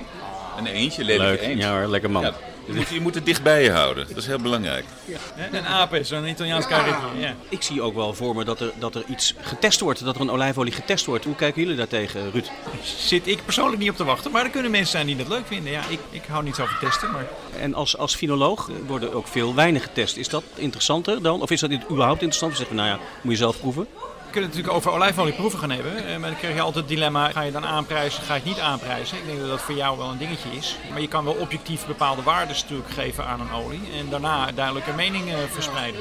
Een 0.59 0.67
eentje, 0.67 1.05
lelijk 1.05 1.41
Leuk. 1.41 1.56
Ja 1.59 1.79
hoor, 1.79 1.87
lekker 1.87 2.11
man. 2.11 2.23
Ja. 2.23 2.35
Je 2.65 2.73
moet, 2.73 2.89
je 2.89 3.01
moet 3.01 3.15
het 3.15 3.27
dichtbij 3.27 3.62
je 3.62 3.71
houden. 3.71 4.07
Dat 4.09 4.17
is 4.17 4.27
heel 4.27 4.39
belangrijk. 4.39 4.85
Ja. 5.05 5.19
Een 5.53 5.67
ape, 5.67 6.05
zo'n 6.05 6.27
Italiaans 6.27 6.67
ja. 6.69 7.11
Ja. 7.19 7.35
Ik 7.49 7.62
zie 7.62 7.83
ook 7.83 7.95
wel 7.95 8.15
voor 8.15 8.35
me 8.35 8.45
dat 8.45 8.61
er, 8.61 8.73
dat 8.79 8.95
er 8.95 9.05
iets 9.09 9.35
getest 9.41 9.81
wordt. 9.81 10.05
Dat 10.05 10.15
er 10.15 10.21
een 10.21 10.31
olijfolie 10.31 10.73
getest 10.73 11.07
wordt. 11.07 11.25
Hoe 11.25 11.35
kijken 11.35 11.62
jullie 11.62 11.77
daar 11.77 11.89
tegen, 11.89 12.31
Ruud? 12.31 12.51
Zit 12.83 13.27
ik 13.27 13.45
persoonlijk 13.45 13.79
niet 13.79 13.91
op 13.91 13.97
te 13.97 14.05
wachten. 14.05 14.31
Maar 14.31 14.45
er 14.45 14.51
kunnen 14.51 14.71
mensen 14.71 14.91
zijn 14.91 15.07
die 15.07 15.17
dat 15.17 15.29
leuk 15.29 15.47
vinden. 15.47 15.73
Ja, 15.73 15.83
ik, 15.89 16.01
ik 16.11 16.23
hou 16.29 16.45
niet 16.45 16.55
zo 16.55 16.65
van 16.67 16.89
testen. 16.89 17.11
Maar... 17.11 17.27
En 17.61 17.75
als, 17.75 17.97
als 17.97 18.15
finoloog 18.15 18.71
worden 18.87 19.12
ook 19.12 19.27
veel 19.27 19.55
wijnen 19.55 19.81
getest. 19.81 20.17
Is 20.17 20.29
dat 20.29 20.43
interessanter 20.55 21.23
dan? 21.23 21.43
Of 21.43 21.51
is 21.51 21.61
dat 21.61 21.71
überhaupt 21.73 22.23
interessant? 22.23 22.57
Zeggen 22.57 22.77
nou 22.77 22.89
ja, 22.89 22.99
moet 23.23 23.33
je 23.33 23.39
zelf 23.39 23.59
proeven. 23.59 23.87
We 24.31 24.37
kunnen 24.37 24.55
het 24.55 24.59
natuurlijk 24.59 24.87
over 24.87 25.00
olijfolieproeven 25.00 25.59
gaan 25.59 25.71
hebben. 25.71 25.97
Eh, 25.97 26.17
maar 26.17 26.31
dan 26.31 26.38
krijg 26.38 26.55
je 26.55 26.61
altijd 26.61 26.85
het 26.85 26.94
dilemma, 26.94 27.31
ga 27.31 27.41
je 27.41 27.53
dan 27.53 27.67
aanprijzen, 27.67 28.23
ga 28.23 28.35
je 28.35 28.41
het 28.41 28.49
niet 28.49 28.61
aanprijzen? 28.61 29.19
Ik 29.19 29.27
denk 29.27 29.38
dat 29.38 29.49
dat 29.49 29.61
voor 29.61 29.75
jou 29.75 29.99
wel 29.99 30.11
een 30.11 30.19
dingetje 30.19 30.49
is. 30.50 30.77
Maar 30.91 31.00
je 31.00 31.09
kan 31.09 31.25
wel 31.25 31.35
objectief 31.35 31.87
bepaalde 31.87 32.23
waarden 32.23 32.56
natuurlijk 32.56 32.91
geven 32.91 33.27
aan 33.27 33.41
een 33.41 33.53
olie. 33.53 33.81
En 33.99 34.09
daarna 34.11 34.53
duidelijke 34.53 34.93
meningen 34.93 35.49
verspreiden. 35.49 36.00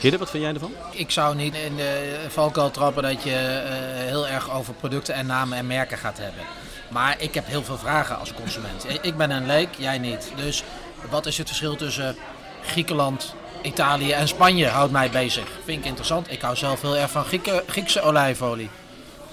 Hidde, 0.00 0.18
wat 0.18 0.30
vind 0.30 0.42
jij 0.42 0.52
ervan? 0.52 0.72
Ik 0.90 1.10
zou 1.10 1.36
niet 1.36 1.54
in 1.54 1.76
de 1.76 2.24
valkuil 2.28 2.70
trappen 2.70 3.02
dat 3.02 3.22
je 3.22 3.30
uh, 3.30 4.06
heel 4.06 4.28
erg 4.28 4.50
over 4.50 4.74
producten 4.74 5.14
en 5.14 5.26
namen 5.26 5.58
en 5.58 5.66
merken 5.66 5.98
gaat 5.98 6.18
hebben. 6.18 6.42
Maar 6.88 7.16
ik 7.18 7.34
heb 7.34 7.46
heel 7.46 7.62
veel 7.62 7.78
vragen 7.78 8.18
als 8.18 8.34
consument. 8.34 8.86
Ik 9.02 9.16
ben 9.16 9.30
een 9.30 9.46
leek, 9.46 9.68
jij 9.76 9.98
niet. 9.98 10.32
Dus 10.36 10.64
wat 11.10 11.26
is 11.26 11.38
het 11.38 11.46
verschil 11.46 11.76
tussen 11.76 12.16
Griekenland, 12.62 13.34
Italië 13.68 14.12
en 14.12 14.28
Spanje 14.28 14.66
houdt 14.66 14.92
mij 14.92 15.10
bezig. 15.10 15.46
Vind 15.64 15.78
ik 15.78 15.84
interessant. 15.84 16.30
Ik 16.30 16.40
hou 16.40 16.56
zelf 16.56 16.80
heel 16.80 16.96
erg 16.96 17.10
van 17.10 17.24
Griekse 17.66 18.00
olijfolie. 18.00 18.70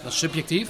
Dat 0.04 0.12
is 0.12 0.18
subjectief. 0.18 0.70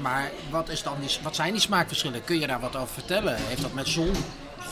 Maar 0.00 0.30
wat, 0.50 0.68
is 0.68 0.82
dan 0.82 0.96
die, 1.00 1.16
wat 1.22 1.34
zijn 1.34 1.52
die 1.52 1.60
smaakverschillen? 1.60 2.24
Kun 2.24 2.40
je 2.40 2.46
daar 2.46 2.60
wat 2.60 2.76
over 2.76 2.94
vertellen? 2.94 3.36
Heeft 3.36 3.62
dat 3.62 3.72
met 3.72 3.88
zon, 3.88 4.12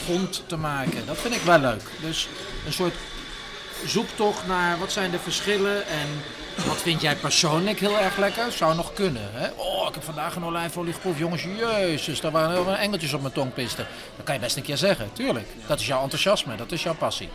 grond 0.04 0.42
te 0.46 0.56
maken? 0.56 1.06
Dat 1.06 1.18
vind 1.18 1.34
ik 1.34 1.42
wel 1.42 1.58
leuk. 1.58 1.82
Dus 2.00 2.28
een 2.66 2.72
soort 2.72 2.94
zoektocht 3.86 4.46
naar 4.46 4.78
wat 4.78 4.92
zijn 4.92 5.10
de 5.10 5.18
verschillen 5.18 5.86
en 5.86 6.08
wat 6.66 6.82
vind 6.82 7.00
jij 7.00 7.16
persoonlijk 7.16 7.80
heel 7.80 7.98
erg 7.98 8.16
lekker? 8.16 8.52
Zou 8.52 8.74
nog 8.74 8.92
kunnen. 8.92 9.30
Hè? 9.32 9.48
Oh, 9.56 9.88
ik 9.88 9.94
heb 9.94 10.04
vandaag 10.04 10.36
een 10.36 10.44
olijfolie 10.44 10.92
geproefd. 10.92 11.18
Jongens, 11.18 11.42
jezus, 11.42 12.20
daar 12.20 12.30
waren 12.30 12.50
heel 12.50 12.64
veel 12.64 12.76
engeltjes 12.76 13.12
op 13.12 13.20
mijn 13.20 13.32
tong 13.32 13.54
pisten. 13.54 13.86
Dat 14.16 14.24
kan 14.24 14.34
je 14.34 14.40
best 14.40 14.56
een 14.56 14.62
keer 14.62 14.76
zeggen, 14.76 15.12
tuurlijk. 15.12 15.48
Dat 15.66 15.80
is 15.80 15.86
jouw 15.86 16.02
enthousiasme, 16.02 16.56
dat 16.56 16.72
is 16.72 16.82
jouw 16.82 16.94
passie. 16.94 17.28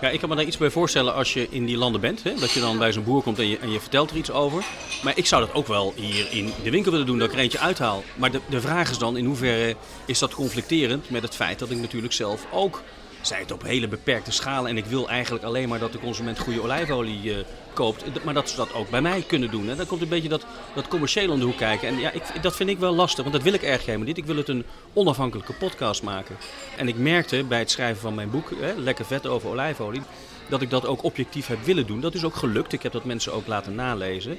Ja, 0.00 0.08
ik 0.08 0.20
kan 0.20 0.28
me 0.28 0.34
daar 0.34 0.44
iets 0.44 0.56
bij 0.56 0.70
voorstellen 0.70 1.14
als 1.14 1.32
je 1.32 1.46
in 1.50 1.66
die 1.66 1.76
landen 1.76 2.00
bent. 2.00 2.22
Hè? 2.22 2.34
Dat 2.34 2.50
je 2.50 2.60
dan 2.60 2.78
bij 2.78 2.92
zo'n 2.92 3.04
boer 3.04 3.22
komt 3.22 3.38
en 3.38 3.48
je, 3.48 3.58
en 3.58 3.70
je 3.70 3.80
vertelt 3.80 4.10
er 4.10 4.16
iets 4.16 4.30
over. 4.30 4.64
Maar 5.02 5.16
ik 5.16 5.26
zou 5.26 5.46
dat 5.46 5.54
ook 5.54 5.66
wel 5.66 5.92
hier 5.96 6.26
in 6.30 6.52
de 6.62 6.70
winkel 6.70 6.90
willen 6.90 7.06
doen, 7.06 7.18
dat 7.18 7.28
ik 7.28 7.34
er 7.34 7.40
eentje 7.40 7.58
uithaal. 7.58 8.02
Maar 8.14 8.30
de, 8.30 8.40
de 8.48 8.60
vraag 8.60 8.90
is 8.90 8.98
dan 8.98 9.16
in 9.16 9.24
hoeverre 9.24 9.76
is 10.04 10.18
dat 10.18 10.34
conflicterend 10.34 11.10
met 11.10 11.22
het 11.22 11.34
feit 11.34 11.58
dat 11.58 11.70
ik 11.70 11.78
natuurlijk 11.78 12.12
zelf 12.12 12.46
ook 12.52 12.82
zij 13.20 13.38
het 13.38 13.52
op 13.52 13.62
hele 13.62 13.88
beperkte 13.88 14.32
schalen. 14.32 14.70
En 14.70 14.76
ik 14.76 14.84
wil 14.84 15.08
eigenlijk 15.08 15.44
alleen 15.44 15.68
maar 15.68 15.78
dat 15.78 15.92
de 15.92 15.98
consument 15.98 16.38
goede 16.38 16.62
olijfolie 16.62 17.22
uh, 17.22 17.36
koopt. 17.72 18.24
Maar 18.24 18.34
dat 18.34 18.50
ze 18.50 18.56
dat 18.56 18.74
ook 18.74 18.90
bij 18.90 19.00
mij 19.00 19.24
kunnen 19.26 19.50
doen. 19.50 19.68
Hè. 19.68 19.76
Dan 19.76 19.86
komt 19.86 20.02
een 20.02 20.08
beetje 20.08 20.28
dat, 20.28 20.46
dat 20.74 20.88
commerciële 20.88 21.32
om 21.32 21.38
de 21.38 21.44
hoek 21.44 21.56
kijken. 21.56 21.88
En 21.88 21.98
ja, 21.98 22.10
ik, 22.10 22.22
dat 22.42 22.56
vind 22.56 22.70
ik 22.70 22.78
wel 22.78 22.94
lastig, 22.94 23.22
want 23.22 23.34
dat 23.34 23.44
wil 23.44 23.52
ik 23.52 23.62
erg 23.62 23.86
helemaal 23.86 24.06
niet. 24.06 24.18
Ik 24.18 24.26
wil 24.26 24.36
het 24.36 24.48
een 24.48 24.64
onafhankelijke 24.92 25.52
podcast 25.52 26.02
maken. 26.02 26.36
En 26.76 26.88
ik 26.88 26.96
merkte 26.96 27.44
bij 27.44 27.58
het 27.58 27.70
schrijven 27.70 28.00
van 28.00 28.14
mijn 28.14 28.30
boek, 28.30 28.50
hè, 28.60 28.74
Lekker 28.74 29.04
vet 29.04 29.26
over 29.26 29.48
olijfolie, 29.48 30.02
dat 30.48 30.62
ik 30.62 30.70
dat 30.70 30.86
ook 30.86 31.02
objectief 31.02 31.46
heb 31.46 31.64
willen 31.64 31.86
doen. 31.86 32.00
Dat 32.00 32.14
is 32.14 32.24
ook 32.24 32.36
gelukt. 32.36 32.72
Ik 32.72 32.82
heb 32.82 32.92
dat 32.92 33.04
mensen 33.04 33.32
ook 33.32 33.46
laten 33.46 33.74
nalezen. 33.74 34.38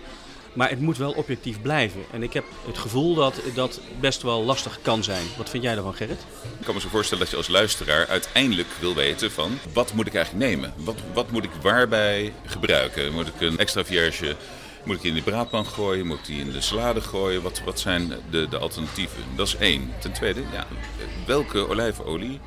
Maar 0.54 0.70
het 0.70 0.80
moet 0.80 0.98
wel 0.98 1.12
objectief 1.12 1.62
blijven. 1.62 2.02
En 2.12 2.24
ik 2.24 2.34
heb 2.34 2.44
het 2.66 2.78
gevoel 2.78 3.16
dat 3.16 3.42
dat 3.54 3.80
best 4.00 4.22
wel 4.22 4.44
lastig 4.44 4.80
kan 4.82 5.04
zijn. 5.04 5.26
Wat 5.38 5.50
vind 5.50 5.64
jij 5.64 5.74
daarvan, 5.76 5.94
Gerrit? 5.94 6.26
Ik 6.60 6.66
kan 6.66 6.76
me 6.76 6.82
zo 6.82 6.90
voorstellen 6.90 7.24
dat 7.24 7.32
je 7.32 7.38
als 7.38 7.48
luisteraar 7.48 8.08
uiteindelijk 8.08 8.68
wil 8.80 8.96
weten 8.96 9.32
van... 9.32 9.60
wat 9.74 9.94
moet 9.94 10.08
ik 10.08 10.16
eigenlijk 10.16 10.46
nemen? 10.46 10.74
Wat, 10.78 10.98
wat 11.14 11.32
moet 11.32 11.44
ik 11.44 11.52
waarbij 11.62 12.34
gebruiken? 12.46 13.14
Moet 13.14 13.28
ik 13.28 13.42
een 13.42 13.58
extra 13.58 13.86
vierge... 13.86 14.36
Moet 14.84 14.96
ik 14.96 15.02
die 15.02 15.12
in 15.12 15.18
de 15.18 15.32
braadpan 15.32 15.66
gooien? 15.66 16.08
Moet 16.08 16.20
ik 16.20 16.26
die 16.26 16.40
in 16.40 16.52
de 16.52 16.62
salade 16.62 17.02
gooien? 17.02 17.42
Wat, 17.42 17.62
wat 17.66 17.80
zijn 17.80 18.14
de, 18.30 18.48
de 18.50 18.58
alternatieven? 18.58 19.24
Dat 19.36 19.48
is 19.48 19.56
één. 19.56 19.94
Ten 20.00 20.12
tweede, 20.12 20.42
ja, 20.52 20.68
welke 21.26 21.68
olijfolie 21.68 22.40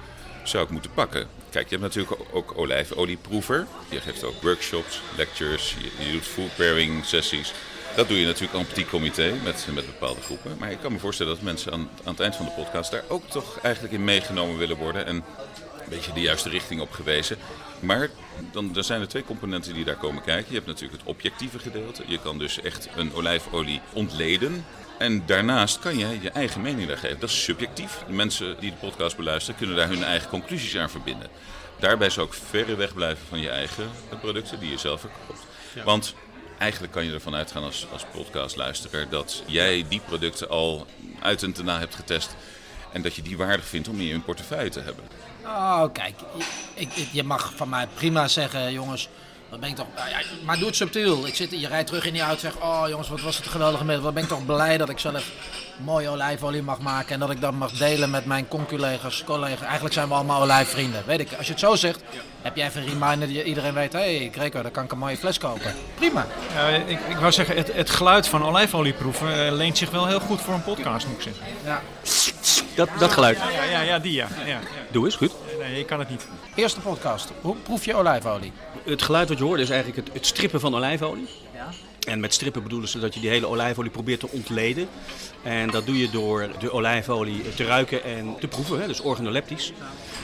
zou 0.43 0.65
ik 0.65 0.71
moeten 0.71 0.91
pakken? 0.95 1.27
Kijk, 1.51 1.69
je 1.69 1.77
hebt 1.77 1.95
natuurlijk 1.95 2.21
ook 2.33 2.53
olijfolieproever. 2.57 3.67
Je 3.89 4.01
geeft 4.01 4.25
ook 4.25 4.43
workshops, 4.43 5.01
lectures, 5.17 5.77
je, 5.79 6.05
je 6.05 6.13
doet 6.13 6.27
food 6.27 6.57
pairing 6.57 7.05
sessies. 7.05 7.53
Dat 7.97 8.09
doe 8.09 8.21
je 8.21 8.27
natuurlijk 8.27 8.59
aan 8.59 8.67
petit 8.67 8.89
comité 8.89 9.35
met, 9.45 9.67
met 9.75 9.87
bepaalde 9.87 10.21
groepen. 10.21 10.57
Maar 10.59 10.71
ik 10.71 10.79
kan 10.81 10.93
me 10.93 10.99
voorstellen 10.99 11.35
dat 11.35 11.43
mensen 11.43 11.73
aan, 11.73 11.89
aan 12.05 12.13
het 12.13 12.21
eind 12.21 12.37
van 12.37 12.45
de 12.45 12.51
podcast 12.51 12.91
daar 12.91 13.05
ook 13.09 13.31
toch 13.31 13.59
eigenlijk 13.63 13.95
in 13.95 14.05
meegenomen 14.05 14.59
willen 14.59 14.77
worden. 14.77 15.07
En 15.07 15.17
een 15.17 15.89
beetje 15.89 16.13
de 16.13 16.21
juiste 16.21 16.49
richting 16.49 16.81
op 16.81 16.91
gewezen. 16.91 17.37
Maar 17.81 18.11
dan, 18.53 18.77
er 18.77 18.85
zijn 18.85 19.01
er 19.01 19.09
twee 19.09 19.25
componenten 19.25 19.75
die 19.75 19.85
daar 19.85 19.97
komen 19.97 20.23
kijken. 20.23 20.47
Je 20.49 20.55
hebt 20.55 20.67
natuurlijk 20.67 21.01
het 21.01 21.11
objectieve 21.11 21.59
gedeelte. 21.59 22.03
Je 22.07 22.19
kan 22.19 22.39
dus 22.39 22.61
echt 22.61 22.89
een 22.97 23.15
olijfolie 23.15 23.81
ontleden. 23.93 24.65
En 24.99 25.27
daarnaast 25.27 25.79
kan 25.79 25.99
je 25.99 26.19
je 26.21 26.31
eigen 26.31 26.61
mening 26.61 26.89
daar 26.89 26.99
geven. 26.99 27.21
Dat 27.21 27.29
is 27.29 27.45
subjectief. 27.45 28.03
De 28.07 28.13
mensen 28.13 28.57
die 28.61 28.71
de 28.71 28.77
podcast 28.77 29.17
beluisteren 29.17 29.59
kunnen 29.59 29.77
daar 29.77 29.89
hun 29.89 30.05
eigen 30.05 30.29
conclusies 30.29 30.77
aan 30.77 30.91
verbinden. 30.91 31.29
Daarbij 31.79 32.11
zou 32.11 32.27
ik 32.27 32.33
verre 32.33 32.75
weg 32.75 32.95
blijven 32.95 33.27
van 33.29 33.41
je 33.41 33.49
eigen 33.49 33.91
producten 34.21 34.61
die 34.61 34.71
je 34.71 34.79
zelf 34.79 35.01
verkoopt. 35.01 35.47
Want 35.85 36.15
eigenlijk 36.63 36.93
kan 36.93 37.05
je 37.05 37.13
ervan 37.13 37.35
uitgaan 37.35 37.63
als, 37.63 37.87
als 37.93 38.05
podcastluisteraar 38.13 39.09
dat 39.09 39.43
jij 39.47 39.85
die 39.89 40.01
producten 40.01 40.49
al 40.49 40.87
uit 41.21 41.43
en 41.43 41.55
na 41.65 41.79
hebt 41.79 41.95
getest. 41.95 42.37
En 42.93 43.03
dat 43.03 43.15
je 43.15 43.23
die 43.23 43.37
waardig 43.37 43.67
vindt 43.67 43.89
om 43.89 44.01
in 44.01 44.07
je 44.07 44.21
portefeuille 44.21 44.71
te 44.71 44.81
hebben. 44.81 45.05
Oh, 45.45 45.85
kijk, 45.93 46.15
ik, 46.75 46.93
je 47.13 47.23
mag 47.23 47.53
van 47.57 47.69
mij 47.69 47.87
prima 47.95 48.29
zeggen, 48.29 48.73
jongens, 48.73 49.09
wat 49.53 49.61
ben 49.61 49.71
ik 49.71 49.77
toch, 49.77 49.87
nou 49.97 50.09
ja, 50.09 50.17
maar 50.45 50.59
doe 50.59 50.67
het 50.67 50.77
subtiel. 50.77 51.27
Ik 51.27 51.35
zit, 51.35 51.61
je 51.61 51.69
rijdt 51.69 51.87
terug 51.87 52.07
in 52.07 52.13
die 52.13 52.23
auto 52.23 52.47
en 52.47 52.53
zeg, 52.53 52.63
oh 52.63 52.85
jongens, 52.89 53.09
wat 53.09 53.21
was 53.21 53.37
het 53.37 53.45
een 53.45 53.51
geweldige 53.51 53.85
middag. 53.85 54.05
Wat 54.05 54.15
ben 54.15 54.23
ik 54.23 54.29
toch 54.29 54.47
blij 54.47 54.79
dat 54.79 54.89
ik 54.89 54.99
zelf 54.99 55.31
mooie 55.77 56.09
olijfolie 56.09 56.63
mag 56.63 56.79
maken 56.79 57.15
en 57.15 57.21
dat 57.21 57.31
ik 57.31 57.41
dat 57.41 57.53
mag 57.53 57.73
delen 57.73 58.11
met 58.11 58.25
mijn 58.25 58.49
conculega's, 58.49 59.25
collega's. 59.25 59.61
Eigenlijk 59.61 59.95
zijn 59.95 60.09
we 60.09 60.15
allemaal 60.15 60.43
olijfvrienden. 60.43 61.03
Weet 61.07 61.21
ik, 61.21 61.33
als 61.37 61.47
je 61.47 61.53
het 61.53 61.61
zo 61.61 61.75
zegt, 61.75 62.03
heb 62.43 62.57
jij 62.57 62.67
even 62.67 62.83
een 62.83 62.89
reminder 62.89 63.35
dat 63.35 63.45
iedereen 63.45 63.75
weet, 63.75 63.93
hé 63.93 64.17
hey, 64.17 64.31
Greco, 64.33 64.63
dan 64.63 64.71
kan 64.71 64.85
ik 64.85 64.93
een 64.93 64.99
mooie 64.99 65.17
fles 65.17 65.39
kopen. 65.39 65.75
Prima. 65.95 66.27
Ja, 66.55 66.69
ik, 66.69 67.01
ik 67.09 67.17
wou 67.17 67.33
zeggen, 67.33 67.57
het, 67.57 67.73
het 67.73 67.91
geluid 67.91 68.29
van 68.29 68.45
olijfolieproeven 68.45 69.47
uh, 69.47 69.53
leent 69.53 69.79
zich 69.79 69.91
wel 69.91 70.07
heel 70.07 70.21
goed 70.21 70.41
voor 70.41 70.55
een 70.55 70.63
podcast, 70.63 71.07
moet 71.07 71.17
ik 71.17 71.23
zeggen. 71.23 71.45
Ja. 71.65 71.83
Dat, 72.75 72.89
dat 72.99 73.13
geluid. 73.13 73.39
Ja, 73.53 73.63
ja, 73.63 73.81
ja 73.81 73.99
die 73.99 74.13
ja. 74.13 74.29
ja, 74.39 74.47
ja. 74.47 74.61
Doe 74.91 75.05
eens, 75.05 75.17
goed. 75.17 75.33
Nee, 75.63 75.79
ik 75.79 75.87
kan 75.87 75.99
het 75.99 76.09
niet. 76.09 76.27
Eerste 76.55 76.81
podcast. 76.81 77.31
Hoe 77.41 77.57
proef 77.57 77.85
je 77.85 77.95
olijfolie? 77.95 78.53
Het 78.85 79.03
geluid 79.03 79.29
wat 79.29 79.39
je 79.39 79.45
hoort 79.45 79.61
is 79.61 79.71
eigenlijk 79.71 80.07
het, 80.07 80.15
het 80.17 80.27
strippen 80.27 80.61
van 80.61 80.75
olijfolie. 80.75 81.29
Ja. 81.55 81.69
En 82.07 82.21
met 82.21 82.35
strippen 82.35 82.63
bedoelen 82.63 82.89
ze 82.89 82.99
dat 82.99 83.15
je 83.15 83.21
die 83.21 83.29
hele 83.29 83.47
olijfolie 83.47 83.91
probeert 83.91 84.21
te 84.21 84.29
ontleden. 84.29 84.89
En 85.43 85.71
dat 85.71 85.87
doe 85.87 85.99
je 85.99 86.11
door 86.11 86.49
de 86.59 86.73
olijfolie 86.73 87.55
te 87.55 87.65
ruiken 87.65 88.05
en 88.05 88.37
te 88.41 88.49
proeven, 88.49 88.81
hè, 88.81 88.87
dus 88.87 89.01
organoleptisch. 89.01 89.73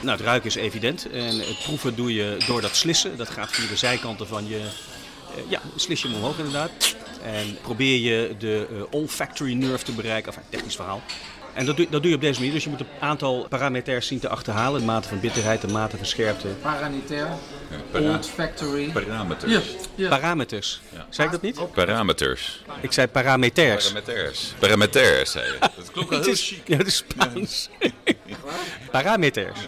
Nou, 0.00 0.16
het 0.16 0.26
ruiken 0.26 0.48
is 0.48 0.54
evident. 0.54 1.10
En 1.10 1.38
het 1.38 1.58
proeven 1.62 1.96
doe 1.96 2.14
je 2.14 2.36
door 2.46 2.60
dat 2.60 2.76
slissen. 2.76 3.16
Dat 3.16 3.30
gaat 3.30 3.50
via 3.50 3.68
de 3.68 3.76
zijkanten 3.76 4.26
van 4.26 4.48
je... 4.48 4.56
Uh, 4.56 5.50
ja, 5.50 5.60
slis 5.76 6.02
je 6.02 6.08
hem 6.08 6.16
omhoog 6.16 6.38
inderdaad. 6.38 6.70
En 7.22 7.58
probeer 7.62 7.98
je 7.98 8.34
de 8.38 8.68
uh, 8.72 8.82
olfactory 8.90 9.52
nerve 9.52 9.84
te 9.84 9.92
bereiken. 9.92 10.32
Enfin, 10.32 10.48
technisch 10.50 10.76
verhaal. 10.76 11.02
En 11.54 11.66
dat 11.66 11.76
doe, 11.76 11.86
dat 11.90 12.00
doe 12.02 12.10
je 12.10 12.16
op 12.16 12.22
deze 12.22 12.38
manier. 12.38 12.54
Dus 12.54 12.64
je 12.64 12.70
moet 12.70 12.80
een 12.80 12.86
aantal 13.00 13.46
parameters 13.48 14.06
zien 14.06 14.18
te 14.18 14.28
achterhalen. 14.28 14.80
De 14.80 14.86
mate 14.86 15.08
van 15.08 15.20
bitterheid, 15.20 15.60
de 15.60 15.68
mate 15.68 15.96
van 15.96 16.06
scherpte. 16.06 16.48
Paranitair. 16.62 17.26
Ja, 17.70 17.76
para 17.90 18.16
Olfactory. 18.16 18.90
parameters. 18.90 19.52
Ja, 19.52 19.60
ja. 19.94 20.08
Parameters. 20.08 20.80
Zei 21.10 21.26
ik 21.26 21.32
dat 21.32 21.42
niet? 21.42 21.72
Parameters. 21.72 22.62
Ik 22.80 22.92
zei 22.92 23.06
parameters. 23.06 23.92
Parameters. 23.92 24.52
Parameters, 24.58 25.30
zei 25.30 25.44
je. 25.46 25.56
Dat 25.60 25.90
klonk 25.92 26.08
wel 26.10 26.18
Het 26.18 26.26
heel 26.26 26.36
chic. 26.36 26.62
ja, 26.68 26.76
het 26.76 26.86
is 26.86 26.96
Spaans. 26.96 27.68
parameters. 28.90 29.58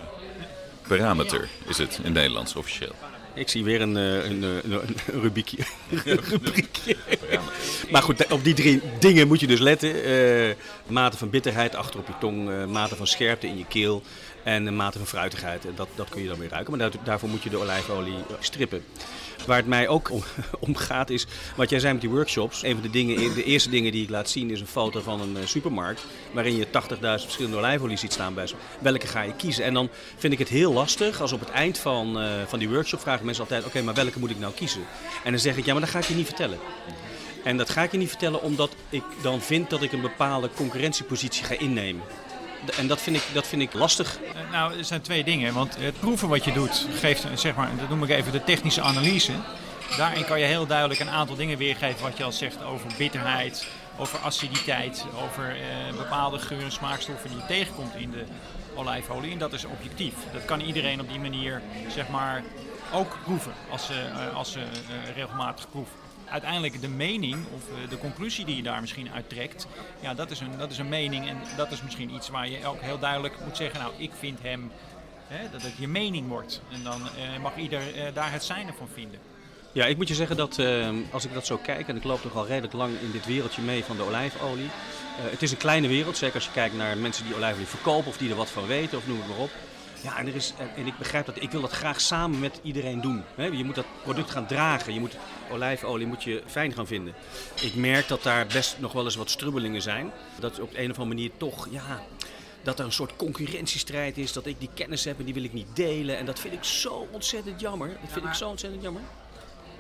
Parameter 0.89 1.49
is 1.67 1.79
het 1.79 1.97
in 1.99 2.05
het 2.05 2.13
Nederlands 2.13 2.57
officieel. 2.57 2.95
Ik 3.35 3.49
zie 3.49 3.65
weer 3.65 3.81
een, 3.81 3.97
eh, 3.97 4.31
een, 4.31 4.43
een, 4.43 4.73
een, 4.73 4.97
een 5.13 5.21
rubriekje. 5.21 5.59
Een 6.05 6.21
rubriekje. 6.29 6.97
Maar 7.91 8.03
goed, 8.03 8.33
op 8.33 8.45
die 8.45 8.55
drie 8.55 8.81
dingen 8.99 9.29
moet 9.29 9.41
je 9.41 9.47
dus 9.47 9.61
letten. 9.61 10.05
Eh, 10.05 10.55
mate 10.87 11.17
van 11.17 11.31
bitterheid 11.31 11.75
achter 11.75 12.01
op 12.01 12.07
je 12.07 12.13
tong, 12.21 12.51
eh, 12.51 12.65
mate 12.67 12.97
van 12.97 13.07
scherpte 13.07 13.47
in 13.47 13.59
je 13.59 13.67
keel 13.67 14.03
en 14.51 14.67
een 14.67 14.77
mate 14.77 14.99
van 14.99 15.07
fruitigheid. 15.07 15.67
Dat, 15.75 15.89
dat 15.95 16.09
kun 16.09 16.23
je 16.23 16.29
dan 16.29 16.39
weer 16.39 16.49
ruiken. 16.49 16.77
Maar 16.77 16.91
daar- 16.91 17.05
daarvoor 17.05 17.29
moet 17.29 17.43
je 17.43 17.51
de 17.51 17.57
olijfolie 17.59 18.15
eh, 18.15 18.35
strippen. 18.41 18.85
Waar 19.47 19.57
het 19.57 19.67
mij 19.67 19.89
ook 19.89 20.11
om, 20.61 20.75
gaat 20.89 21.11
is, 21.11 21.27
wat 21.57 21.71
jij 21.71 21.79
zei 21.81 21.93
met 21.93 22.01
die 22.03 22.11
workshops. 22.11 22.63
Een 22.63 22.73
van 22.73 22.83
de, 22.83 22.91
dingen, 22.91 23.35
de 23.35 23.45
eerste 23.45 23.71
dingen 23.71 23.93
die 23.93 24.03
ik 24.03 24.11
laat 24.11 24.29
zien 24.31 24.51
is 24.51 24.61
een 24.61 24.67
foto 24.67 25.01
van 25.01 25.21
een 25.21 25.37
eh, 25.37 25.47
supermarkt. 25.47 26.05
Waarin 26.33 26.57
je 26.57 26.67
80.000 26.67 26.71
verschillende 27.01 27.57
olijfolie 27.57 27.97
ziet 27.97 28.13
staan 28.13 28.35
bij. 28.35 28.49
Welke 28.79 29.07
ga 29.07 29.23
je 29.23 29.35
kiezen? 29.37 29.65
En 29.65 29.75
dan 29.75 29.89
vind 30.17 30.33
ik 30.33 30.39
het 30.39 30.49
heel 30.49 30.73
lastig 30.73 31.21
als 31.21 31.33
op 31.33 31.41
het 31.41 31.51
eind 31.51 31.79
van, 31.79 32.21
eh, 32.21 32.29
van 32.47 32.59
die 32.59 32.69
workshop 32.69 33.01
vragen 33.01 33.25
mensen 33.25 33.43
altijd... 33.45 33.65
Oké, 33.65 33.83
maar 33.83 33.95
welke 33.95 34.19
moet 34.19 34.31
ik 34.31 34.39
nou 34.39 34.53
kiezen? 34.55 34.81
En 35.25 35.31
dan 35.31 35.41
zeg 35.41 35.57
ik, 35.57 35.65
ja, 35.65 35.73
maar 35.73 35.81
dat 35.83 35.91
ga 35.91 35.99
ik 35.99 36.05
je 36.05 36.15
niet 36.15 36.27
vertellen. 36.27 36.59
En 37.45 37.57
dat 37.57 37.71
ga 37.71 37.83
ik 37.83 37.93
je 37.93 37.99
niet 37.99 38.09
vertellen 38.09 38.43
omdat 38.43 38.71
ik 38.89 39.03
dan 39.23 39.41
vind 39.41 39.71
dat 39.71 39.83
ik 39.83 39.93
een 39.93 40.01
bepaalde 40.01 40.51
concurrentiepositie 40.55 41.45
ga 41.45 41.59
innemen. 41.59 42.03
En 42.77 42.87
dat 42.87 43.01
vind 43.01 43.17
ik, 43.17 43.23
dat 43.33 43.47
vind 43.47 43.63
ik 43.63 43.73
lastig. 43.73 44.19
Eh, 44.35 44.51
Nou, 44.51 44.79
er 44.79 44.85
zijn 44.85 45.01
twee 45.01 45.25
dingen. 45.25 45.55
Want 45.55 45.77
het 45.79 46.01
proeven 46.01 46.29
wat 46.29 46.45
je 46.45 46.53
doet, 46.53 46.87
geeft, 46.99 47.25
eh, 47.25 47.31
zeg 47.35 47.55
maar, 47.55 47.71
dat 47.79 47.89
noem 47.89 48.03
ik 48.03 48.11
even 48.11 48.33
de 48.33 48.45
technische 48.45 48.81
analyse. 48.81 49.33
Daarin 49.97 50.25
kan 50.25 50.41
je 50.41 50.45
heel 50.45 50.67
duidelijk 50.67 51.01
een 51.01 51.11
aantal 51.11 51.37
dingen 51.37 51.59
weergeven 51.59 52.03
wat 52.03 52.17
je 52.17 52.25
al 52.25 52.33
zegt 52.33 52.63
over 52.63 52.91
bitterheid, 52.99 53.67
over 53.99 54.19
aciditeit, 54.19 55.05
over 55.25 55.51
eh, 55.51 55.97
bepaalde 55.97 56.39
geuren 56.39 56.67
en 56.67 56.73
smaakstoffen 56.73 57.31
die 57.31 57.39
je 57.39 57.47
tegenkomt 57.47 57.95
in 57.95 58.11
de 58.11 58.25
olijfolie. 58.75 59.33
En 59.33 59.39
dat 59.39 59.53
is 59.53 59.65
objectief. 59.65 60.15
Dat 60.33 60.45
kan 60.45 60.61
iedereen 60.61 61.01
op 61.01 61.09
die 61.09 61.19
manier, 61.21 61.63
zeg 61.89 62.09
maar, 62.09 62.43
ook 62.93 63.17
proeven 63.25 63.53
als 63.71 63.87
ze, 63.87 63.95
eh, 63.95 64.37
als 64.37 64.53
ze 64.53 64.61
regelmatig 65.15 65.71
proeven. 65.71 65.95
Uiteindelijk 66.31 66.81
de 66.81 66.89
mening 66.89 67.47
of 67.55 67.63
eh, 67.69 67.91
de 67.91 67.99
conclusie 67.99 68.45
die 68.45 68.57
je 68.57 68.63
daar 68.63 68.81
misschien 68.81 69.11
uit 69.11 69.29
trekt, 69.29 69.67
ja, 70.01 70.15
dat 70.15 70.31
is, 70.31 70.41
een, 70.41 70.59
dat 70.59 70.71
is 70.71 70.79
een 70.79 70.89
mening 70.89 71.29
en 71.29 71.37
dat 71.57 71.73
is 71.73 71.83
misschien 71.83 72.15
iets 72.15 72.29
waar 72.29 72.49
je 72.49 72.67
ook 72.67 72.81
heel 72.81 72.99
duidelijk 72.99 73.35
moet 73.45 73.57
zeggen, 73.57 73.81
nou, 73.81 73.93
ik 73.97 74.11
vind 74.19 74.39
hem, 74.43 74.71
hè, 75.27 75.51
dat 75.51 75.63
het 75.63 75.73
je 75.79 75.89
mening 75.89 76.29
wordt. 76.29 76.61
En 76.73 76.83
dan 76.83 77.03
eh, 77.03 77.43
mag 77.43 77.57
ieder 77.57 77.95
eh, 77.95 78.15
daar 78.15 78.33
het 78.33 78.45
zijne 78.45 78.73
van 78.79 78.89
vinden. 78.95 79.21
Ja, 79.73 79.87
ik 79.87 79.97
moet 79.97 80.09
je 80.09 80.15
zeggen 80.15 80.37
dat 80.37 80.59
eh, 80.59 80.89
als 81.13 81.25
ik 81.25 81.35
dat 81.35 81.47
zo 81.47 81.57
kijk, 81.57 81.89
en 81.89 81.97
ik 81.97 82.05
loop 82.05 82.23
toch 82.23 82.37
al 82.37 82.47
redelijk 82.47 82.73
lang 82.73 82.93
in 83.01 83.11
dit 83.11 83.27
wereldje 83.27 83.63
mee 83.63 83.85
van 83.85 83.97
de 83.97 84.03
olijfolie. 84.03 84.69
het 85.21 85.43
is 85.43 85.51
een 85.51 85.57
kleine 85.57 85.89
wereld, 85.89 86.17
zeker 86.17 86.35
als 86.35 86.45
je 86.45 86.51
kijkt 86.51 86.77
naar 86.77 86.97
mensen 86.97 87.25
die 87.25 87.35
olijfolie 87.35 87.67
verkopen 87.67 88.11
of 88.11 88.17
die 88.17 88.31
er 88.31 88.37
wat 88.37 88.51
van 88.51 88.67
weten 88.67 88.99
of 88.99 89.07
noem 89.07 89.19
het 89.19 89.29
maar 89.29 89.39
op. 89.39 89.51
Ja, 90.03 90.19
en, 90.19 90.27
er 90.27 90.35
is, 90.35 90.53
en- 90.59 90.71
en 90.77 90.87
ik 90.87 90.99
begrijp 90.99 91.27
dat, 91.27 91.43
ik 91.43 91.51
wil 91.51 91.61
dat 91.61 91.71
graag 91.71 92.01
samen 92.01 92.39
met 92.41 92.61
iedereen 92.63 93.01
doen. 93.01 93.23
Je 93.37 93.65
moet 93.65 93.75
dat 93.75 93.85
product 94.03 94.31
gaan 94.31 94.47
dragen, 94.47 94.95
je 94.95 95.01
moet 95.01 95.17
olijfolie 95.51 96.07
moet 96.07 96.23
je 96.23 96.43
fijn 96.47 96.73
gaan 96.73 96.87
vinden. 96.87 97.15
Ik 97.61 97.75
merk 97.75 98.09
dat 98.09 98.23
daar 98.23 98.47
best 98.47 98.77
nog 98.79 98.93
wel 98.93 99.05
eens 99.05 99.17
wat 99.17 99.31
strubbelingen 99.31 99.83
zijn. 99.83 100.11
Dat 100.39 100.61
op 100.61 100.71
de 100.71 100.79
een 100.83 100.91
of 100.91 100.99
andere 100.99 101.15
manier 101.17 101.31
toch, 101.37 101.69
ja, 101.71 102.03
dat 102.63 102.79
er 102.79 102.85
een 102.85 102.93
soort 102.93 103.17
concurrentiestrijd 103.17 104.19
is. 104.19 104.33
Dat 104.33 104.47
ik 104.47 104.59
die 104.61 104.71
kennis 104.75 105.05
heb 105.05 105.19
en 105.19 105.25
die 105.25 105.35
wil 105.35 105.45
ik 105.45 105.53
niet 105.53 105.67
delen. 105.77 106.19
En 106.19 106.27
dat 106.27 106.39
vind 106.41 106.55
ik 106.55 106.65
zo 106.65 107.09
ontzettend 107.11 107.61
jammer. 107.61 107.89
Dat 107.89 108.13
vind 108.13 108.25
ik 108.25 108.35
zo 108.35 108.49
ontzettend 108.49 108.83
jammer. 108.83 109.03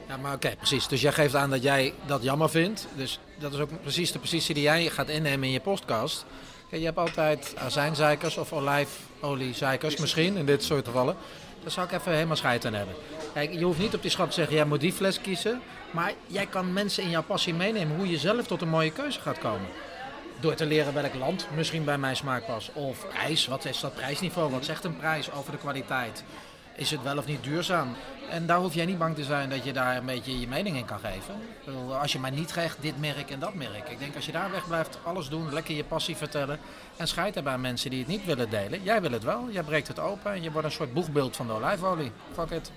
Ja, 0.08 0.16
maar 0.16 0.34
oké, 0.34 0.54
precies. 0.56 0.86
Dus 0.88 1.00
jij 1.00 1.12
geeft 1.12 1.34
aan 1.34 1.50
dat 1.50 1.62
jij 1.62 1.94
dat 2.06 2.22
jammer 2.22 2.50
vindt. 2.50 2.86
Dus 2.96 3.18
dat 3.38 3.52
is 3.52 3.58
ook 3.58 3.82
precies 3.82 4.12
de 4.12 4.18
positie 4.18 4.54
die 4.54 4.62
jij 4.62 4.90
gaat 4.90 5.08
innemen 5.08 5.44
in 5.46 5.52
je 5.52 5.60
podcast. 5.60 6.24
Je 6.78 6.84
hebt 6.84 6.98
altijd 6.98 7.54
azijnzeikers 7.58 8.36
of 8.36 8.52
olijfoliezeikers 8.52 9.96
misschien, 9.96 10.36
in 10.36 10.46
dit 10.46 10.64
soort 10.64 10.86
gevallen. 10.86 11.16
Daar 11.62 11.70
zou 11.70 11.86
ik 11.86 11.92
even 11.92 12.12
helemaal 12.12 12.36
scheid 12.36 12.64
aan 12.64 12.74
hebben. 12.74 12.94
Kijk, 13.34 13.52
je 13.52 13.64
hoeft 13.64 13.78
niet 13.78 13.94
op 13.94 14.02
die 14.02 14.10
schap 14.10 14.28
te 14.28 14.34
zeggen, 14.34 14.54
jij 14.54 14.64
moet 14.64 14.80
die 14.80 14.92
fles 14.92 15.20
kiezen. 15.20 15.60
Maar 15.90 16.12
jij 16.26 16.46
kan 16.46 16.72
mensen 16.72 17.02
in 17.02 17.10
jouw 17.10 17.22
passie 17.22 17.54
meenemen 17.54 17.96
hoe 17.96 18.10
je 18.10 18.18
zelf 18.18 18.46
tot 18.46 18.62
een 18.62 18.68
mooie 18.68 18.92
keuze 18.92 19.20
gaat 19.20 19.38
komen. 19.38 19.68
Door 20.40 20.54
te 20.54 20.66
leren 20.66 20.94
welk 20.94 21.14
land 21.14 21.46
misschien 21.54 21.84
bij 21.84 21.98
mijn 21.98 22.16
smaak 22.16 22.46
past. 22.46 22.70
Of 22.72 23.06
prijs, 23.08 23.46
wat 23.46 23.64
is 23.64 23.80
dat 23.80 23.94
prijsniveau? 23.94 24.50
Wat 24.50 24.64
zegt 24.64 24.84
een 24.84 24.96
prijs 24.96 25.32
over 25.32 25.52
de 25.52 25.58
kwaliteit? 25.58 26.24
Is 26.80 26.90
het 26.90 27.02
wel 27.02 27.18
of 27.18 27.26
niet 27.26 27.44
duurzaam? 27.44 27.88
En 28.30 28.46
daar 28.46 28.58
hoef 28.58 28.74
jij 28.74 28.84
niet 28.84 28.98
bang 28.98 29.14
te 29.14 29.24
zijn 29.24 29.50
dat 29.50 29.64
je 29.64 29.72
daar 29.72 29.96
een 29.96 30.06
beetje 30.06 30.40
je 30.40 30.48
mening 30.48 30.76
in 30.76 30.84
kan 30.84 30.98
geven. 30.98 31.34
Als 32.00 32.12
je 32.12 32.18
maar 32.18 32.32
niet 32.32 32.52
krijgt 32.52 32.76
dit 32.80 33.00
merk 33.00 33.30
en 33.30 33.40
dat 33.40 33.54
merk. 33.54 33.88
Ik 33.88 33.98
denk 33.98 34.14
als 34.16 34.26
je 34.26 34.32
daar 34.32 34.50
weg 34.50 34.66
blijft, 34.66 34.98
alles 35.02 35.28
doen, 35.28 35.52
lekker 35.52 35.74
je 35.74 35.84
passie 35.84 36.16
vertellen. 36.16 36.58
En 36.96 37.08
scheid 37.08 37.34
hebben 37.34 37.52
aan 37.52 37.60
mensen 37.60 37.90
die 37.90 37.98
het 37.98 38.08
niet 38.08 38.24
willen 38.24 38.50
delen. 38.50 38.82
Jij 38.82 39.00
wil 39.00 39.10
het 39.10 39.24
wel, 39.24 39.50
jij 39.50 39.62
breekt 39.62 39.88
het 39.88 39.98
open 39.98 40.32
en 40.32 40.42
je 40.42 40.50
wordt 40.50 40.66
een 40.66 40.72
soort 40.72 40.92
boegbeeld 40.92 41.36
van 41.36 41.46
de 41.46 41.52
olijfolie. 41.52 42.12
Fuck 42.32 42.50
it. 42.50 42.70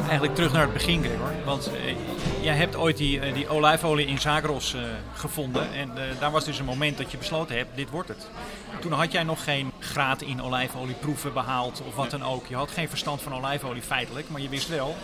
Eigenlijk 0.00 0.34
terug 0.34 0.52
naar 0.52 0.62
het 0.62 0.72
begin, 0.72 1.02
Gregor. 1.02 1.32
Want 1.44 1.70
eh, 1.72 1.96
jij 2.42 2.54
hebt 2.54 2.76
ooit 2.76 2.96
die, 2.96 3.20
eh, 3.20 3.34
die 3.34 3.48
olijfolie 3.48 4.06
in 4.06 4.18
Zagros 4.18 4.74
eh, 4.74 4.82
gevonden. 5.14 5.72
En 5.72 5.90
eh, 5.96 6.20
daar 6.20 6.30
was 6.30 6.44
dus 6.44 6.58
een 6.58 6.64
moment 6.64 6.98
dat 6.98 7.10
je 7.10 7.18
besloten 7.18 7.56
hebt, 7.56 7.76
dit 7.76 7.90
wordt 7.90 8.08
het. 8.08 8.28
Toen 8.80 8.92
had 8.92 9.12
jij 9.12 9.22
nog 9.22 9.44
geen 9.44 9.72
graad 9.78 10.22
in 10.22 10.42
olijfolieproeven 10.42 11.32
behaald 11.32 11.82
of 11.86 11.94
wat 11.94 12.10
dan 12.10 12.24
ook. 12.24 12.46
Je 12.46 12.54
had 12.54 12.70
geen 12.70 12.88
verstand 12.88 13.22
van 13.22 13.34
olijfolie 13.34 13.82
feitelijk, 13.82 14.28
maar 14.28 14.40
je 14.40 14.48
wist 14.48 14.68
wel, 14.68 14.96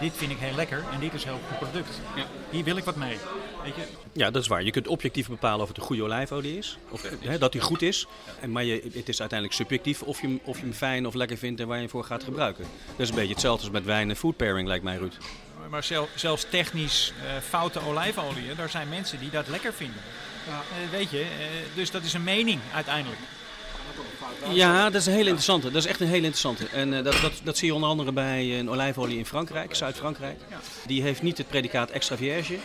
dit 0.00 0.12
vind 0.16 0.30
ik 0.30 0.38
heel 0.38 0.54
lekker 0.54 0.84
en 0.92 1.00
dit 1.00 1.14
is 1.14 1.24
een 1.24 1.28
heel 1.28 1.40
goed 1.48 1.58
product. 1.58 2.00
Hier 2.50 2.64
wil 2.64 2.76
ik 2.76 2.84
wat 2.84 2.96
mee. 2.96 3.16
Weet 3.62 3.74
je? 3.74 3.82
Ja, 4.12 4.30
dat 4.30 4.42
is 4.42 4.48
waar. 4.48 4.62
Je 4.62 4.70
kunt 4.70 4.88
objectief 4.88 5.28
bepalen 5.28 5.60
of 5.60 5.68
het 5.68 5.76
een 5.76 5.82
goede 5.82 6.02
olijfolie 6.02 6.58
is. 6.58 6.78
Of 6.88 7.02
hè, 7.20 7.38
dat 7.38 7.52
die 7.52 7.60
goed 7.60 7.82
is. 7.82 8.06
En, 8.40 8.52
maar 8.52 8.64
je, 8.64 8.90
het 8.92 9.08
is 9.08 9.20
uiteindelijk 9.20 9.58
subjectief 9.58 10.02
of 10.02 10.20
je, 10.20 10.26
hem, 10.26 10.40
of 10.44 10.56
je 10.56 10.62
hem 10.62 10.72
fijn 10.72 11.06
of 11.06 11.14
lekker 11.14 11.36
vindt 11.36 11.60
en 11.60 11.66
waar 11.66 11.76
je 11.76 11.82
hem 11.82 11.90
voor 11.90 12.04
gaat 12.04 12.24
gebruiken. 12.24 12.64
Dat 12.86 13.00
is 13.00 13.08
een 13.08 13.14
beetje 13.14 13.32
hetzelfde 13.32 13.62
als 13.62 13.72
met 13.72 13.84
wijn 13.84 14.08
en 14.10 14.16
food 14.16 14.36
pairing, 14.36 14.68
lijkt 14.68 14.84
mij, 14.84 14.96
Ruud. 14.96 15.14
Maar 15.70 15.84
zel- 15.84 16.08
zelfs 16.14 16.46
technisch 16.50 17.12
eh, 17.22 17.30
foute 17.48 17.80
olijfolie, 17.86 18.54
daar 18.54 18.70
zijn 18.70 18.88
mensen 18.88 19.18
die 19.18 19.30
dat 19.30 19.48
lekker 19.48 19.72
vinden. 19.72 20.00
Eh, 20.48 20.90
weet 20.90 21.10
je, 21.10 21.20
eh, 21.20 21.26
dus 21.74 21.90
dat 21.90 22.02
is 22.04 22.12
een 22.12 22.24
mening 22.24 22.60
uiteindelijk. 22.74 23.20
Ja, 24.52 24.84
dat 24.90 25.00
is 25.00 25.06
een 25.06 25.12
hele 25.12 25.24
interessante. 25.24 25.70
Dat 25.70 25.82
is 25.84 25.88
echt 25.88 26.00
een 26.00 26.06
hele 26.06 26.26
interessante. 26.26 26.66
En 26.68 26.90
dat, 26.90 27.20
dat, 27.20 27.32
dat 27.42 27.56
zie 27.56 27.66
je 27.66 27.74
onder 27.74 27.88
andere 27.88 28.12
bij 28.12 28.58
een 28.58 28.70
olijfolie 28.70 29.18
in 29.18 29.26
Frankrijk, 29.26 29.74
Zuid-Frankrijk. 29.74 30.38
Die 30.86 31.02
heeft 31.02 31.22
niet 31.22 31.38
het 31.38 31.48
predicaat 31.48 31.90
extra 31.90 32.16
vierge. 32.16 32.58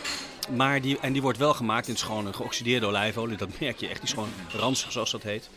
Maar 0.50 0.80
die, 0.80 0.98
en 1.00 1.12
die 1.12 1.22
wordt 1.22 1.38
wel 1.38 1.54
gemaakt. 1.54 2.02
Gewoon 2.02 2.26
een 2.26 2.34
geoxideerde 2.34 2.86
olijfolie. 2.86 3.36
Dat 3.36 3.48
merk 3.60 3.80
je 3.80 3.86
echt. 3.88 3.96
Die 4.00 4.08
is 4.08 4.12
gewoon 4.14 4.32
ranzig, 4.56 4.92
zoals 4.92 5.10
dat 5.10 5.22
heet. 5.22 5.48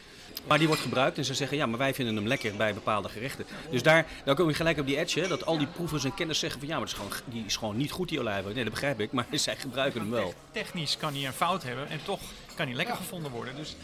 Maar 0.47 0.57
die 0.57 0.67
wordt 0.67 0.81
gebruikt 0.81 1.17
en 1.17 1.25
ze 1.25 1.33
zeggen 1.33 1.57
ja, 1.57 1.65
maar 1.65 1.77
wij 1.77 1.93
vinden 1.93 2.15
hem 2.15 2.27
lekker 2.27 2.55
bij 2.55 2.73
bepaalde 2.73 3.09
gerechten. 3.09 3.45
Dus 3.69 3.83
daar, 3.83 4.05
daar 4.23 4.35
kom 4.35 4.47
je 4.47 4.53
gelijk 4.53 4.79
op 4.79 4.85
die 4.85 4.97
edge, 4.97 5.19
hè, 5.19 5.27
dat 5.27 5.45
al 5.45 5.57
die 5.57 5.67
proevers 5.67 6.03
en 6.03 6.13
kenners 6.13 6.39
zeggen 6.39 6.59
van 6.59 6.69
ja, 6.69 6.77
maar 6.77 6.87
is 6.87 6.93
gewoon, 6.93 7.11
die 7.25 7.45
is 7.45 7.55
gewoon 7.55 7.77
niet 7.77 7.91
goed 7.91 8.09
die 8.09 8.19
olijfolie. 8.19 8.55
Nee, 8.55 8.63
dat 8.63 8.73
begrijp 8.73 8.99
ik, 8.99 9.11
maar 9.11 9.25
zij 9.31 9.55
gebruiken 9.55 10.01
hem 10.01 10.09
wel. 10.09 10.33
Technisch 10.51 10.97
kan 10.97 11.13
hij 11.13 11.25
een 11.25 11.33
fout 11.33 11.63
hebben 11.63 11.89
en 11.89 11.99
toch 12.03 12.19
kan 12.55 12.67
hij 12.67 12.75
lekker 12.75 12.95
gevonden 12.95 13.31
worden. 13.31 13.55
Dus 13.55 13.75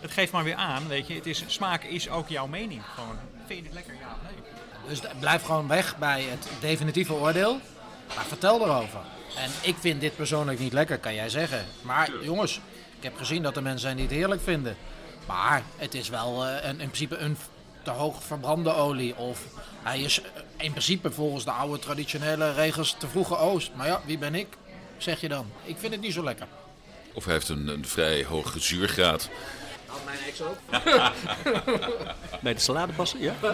het 0.00 0.10
geeft 0.10 0.32
maar 0.32 0.44
weer 0.44 0.54
aan, 0.54 0.88
weet 0.88 1.06
je, 1.06 1.14
het 1.14 1.26
is, 1.26 1.44
smaak 1.46 1.84
is 1.84 2.08
ook 2.08 2.28
jouw 2.28 2.46
mening. 2.46 2.82
Gewoon, 2.94 3.16
vind 3.46 3.58
je 3.58 3.64
dit 3.64 3.74
lekker? 3.74 3.94
Ja, 3.94 4.16
nee. 4.22 4.52
Dus 4.88 5.00
blijf 5.20 5.42
gewoon 5.42 5.68
weg 5.68 5.98
bij 5.98 6.22
het 6.22 6.48
definitieve 6.60 7.12
oordeel. 7.12 7.60
Maar 8.14 8.24
vertel 8.24 8.60
erover. 8.60 9.00
En 9.36 9.50
ik 9.62 9.76
vind 9.78 10.00
dit 10.00 10.16
persoonlijk 10.16 10.58
niet 10.58 10.72
lekker, 10.72 10.98
kan 10.98 11.14
jij 11.14 11.28
zeggen. 11.28 11.64
Maar 11.82 12.10
jongens, 12.22 12.60
ik 12.96 13.02
heb 13.02 13.16
gezien 13.16 13.42
dat 13.42 13.56
er 13.56 13.62
mensen 13.62 13.80
zijn 13.80 13.96
die 13.96 14.04
het 14.04 14.14
heerlijk 14.14 14.42
vinden. 14.42 14.76
Maar 15.26 15.62
het 15.76 15.94
is 15.94 16.08
wel 16.08 16.46
eh, 16.46 16.64
een, 16.64 16.80
in 16.80 16.86
principe 16.86 17.16
een 17.16 17.36
te 17.82 17.90
hoog 17.90 18.22
verbrande 18.22 18.74
olie. 18.74 19.16
Of 19.16 19.40
hij 19.82 20.00
is 20.00 20.20
eh, 20.20 20.26
in 20.56 20.70
principe 20.70 21.10
volgens 21.10 21.44
de 21.44 21.50
oude 21.50 21.78
traditionele 21.78 22.52
regels 22.52 22.94
te 22.98 23.08
vroege 23.08 23.36
oost. 23.36 23.70
Maar 23.74 23.86
ja, 23.86 24.00
wie 24.04 24.18
ben 24.18 24.34
ik? 24.34 24.46
Zeg 24.96 25.20
je 25.20 25.28
dan. 25.28 25.50
Ik 25.64 25.76
vind 25.78 25.92
het 25.92 26.00
niet 26.00 26.12
zo 26.12 26.24
lekker. 26.24 26.46
Of 27.12 27.24
hij 27.24 27.32
heeft 27.34 27.48
een, 27.48 27.68
een 27.68 27.86
vrij 27.86 28.24
hoge 28.24 28.60
zuurgraad. 28.60 29.28
mijn 30.04 30.18
ex 30.26 30.42
ook. 30.42 30.56
Bij 32.42 32.54
de 32.54 32.60
salade 32.60 32.92
passen, 32.92 33.20
ja? 33.20 33.34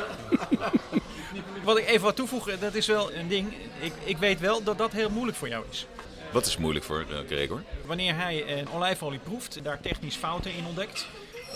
Wat 1.64 1.78
ik 1.78 1.86
even 1.86 2.02
wat 2.02 2.16
toevoegen, 2.16 2.60
dat 2.60 2.74
is 2.74 2.86
wel 2.86 3.12
een 3.12 3.28
ding. 3.28 3.54
Ik, 3.80 3.92
ik 4.04 4.16
weet 4.18 4.40
wel 4.40 4.62
dat 4.62 4.78
dat 4.78 4.92
heel 4.92 5.10
moeilijk 5.10 5.38
voor 5.38 5.48
jou 5.48 5.64
is. 5.70 5.86
Wat 6.30 6.46
is 6.46 6.56
moeilijk 6.56 6.84
voor 6.84 7.04
eh, 7.10 7.18
Gregor? 7.26 7.62
Wanneer 7.84 8.16
hij 8.16 8.58
een 8.58 8.70
olijfolie 8.70 9.18
proeft, 9.18 9.64
daar 9.64 9.80
technisch 9.80 10.16
fouten 10.16 10.54
in 10.54 10.66
ontdekt, 10.66 11.06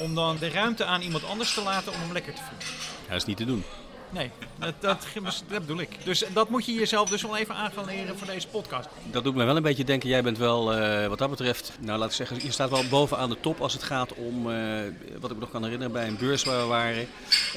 om 0.02 0.14
dan 0.14 0.36
de 0.40 0.50
ruimte 0.50 0.84
aan 0.84 1.00
iemand 1.00 1.24
anders 1.24 1.54
te 1.54 1.62
laten 1.62 1.92
om 1.92 1.98
hem 1.98 2.12
lekker 2.12 2.34
te 2.34 2.40
voelen. 2.40 2.66
Dat 3.08 3.16
is 3.16 3.24
niet 3.24 3.36
te 3.36 3.44
doen. 3.44 3.64
Nee, 4.12 4.30
dat, 4.58 4.74
dat, 4.80 5.06
dat 5.48 5.60
bedoel 5.60 5.80
ik. 5.80 5.88
Dus 6.04 6.24
dat 6.32 6.48
moet 6.48 6.64
je 6.64 6.72
jezelf 6.72 7.08
dus 7.08 7.22
wel 7.22 7.36
even 7.36 7.54
aan 7.54 7.70
gaan 7.72 7.84
leren 7.84 8.18
voor 8.18 8.26
deze 8.26 8.48
podcast. 8.48 8.88
Dat 9.10 9.24
doet 9.24 9.34
me 9.34 9.44
wel 9.44 9.56
een 9.56 9.62
beetje 9.62 9.84
denken, 9.84 10.08
jij 10.08 10.22
bent 10.22 10.38
wel 10.38 10.74
eh, 10.74 11.08
wat 11.08 11.18
dat 11.18 11.30
betreft, 11.30 11.72
nou 11.80 11.98
laat 11.98 12.08
ik 12.08 12.14
zeggen, 12.14 12.38
je 12.42 12.50
staat 12.50 12.70
wel 12.70 12.84
bovenaan 12.90 13.28
de 13.30 13.40
top 13.40 13.60
als 13.60 13.72
het 13.72 13.82
gaat 13.82 14.14
om, 14.14 14.50
eh, 14.50 14.56
wat 15.20 15.30
ik 15.30 15.36
me 15.36 15.40
nog 15.40 15.50
kan 15.50 15.62
herinneren, 15.62 15.92
bij 15.92 16.06
een 16.06 16.16
beurs 16.16 16.44
waar 16.44 16.60
we 16.60 16.66
waren, 16.66 17.06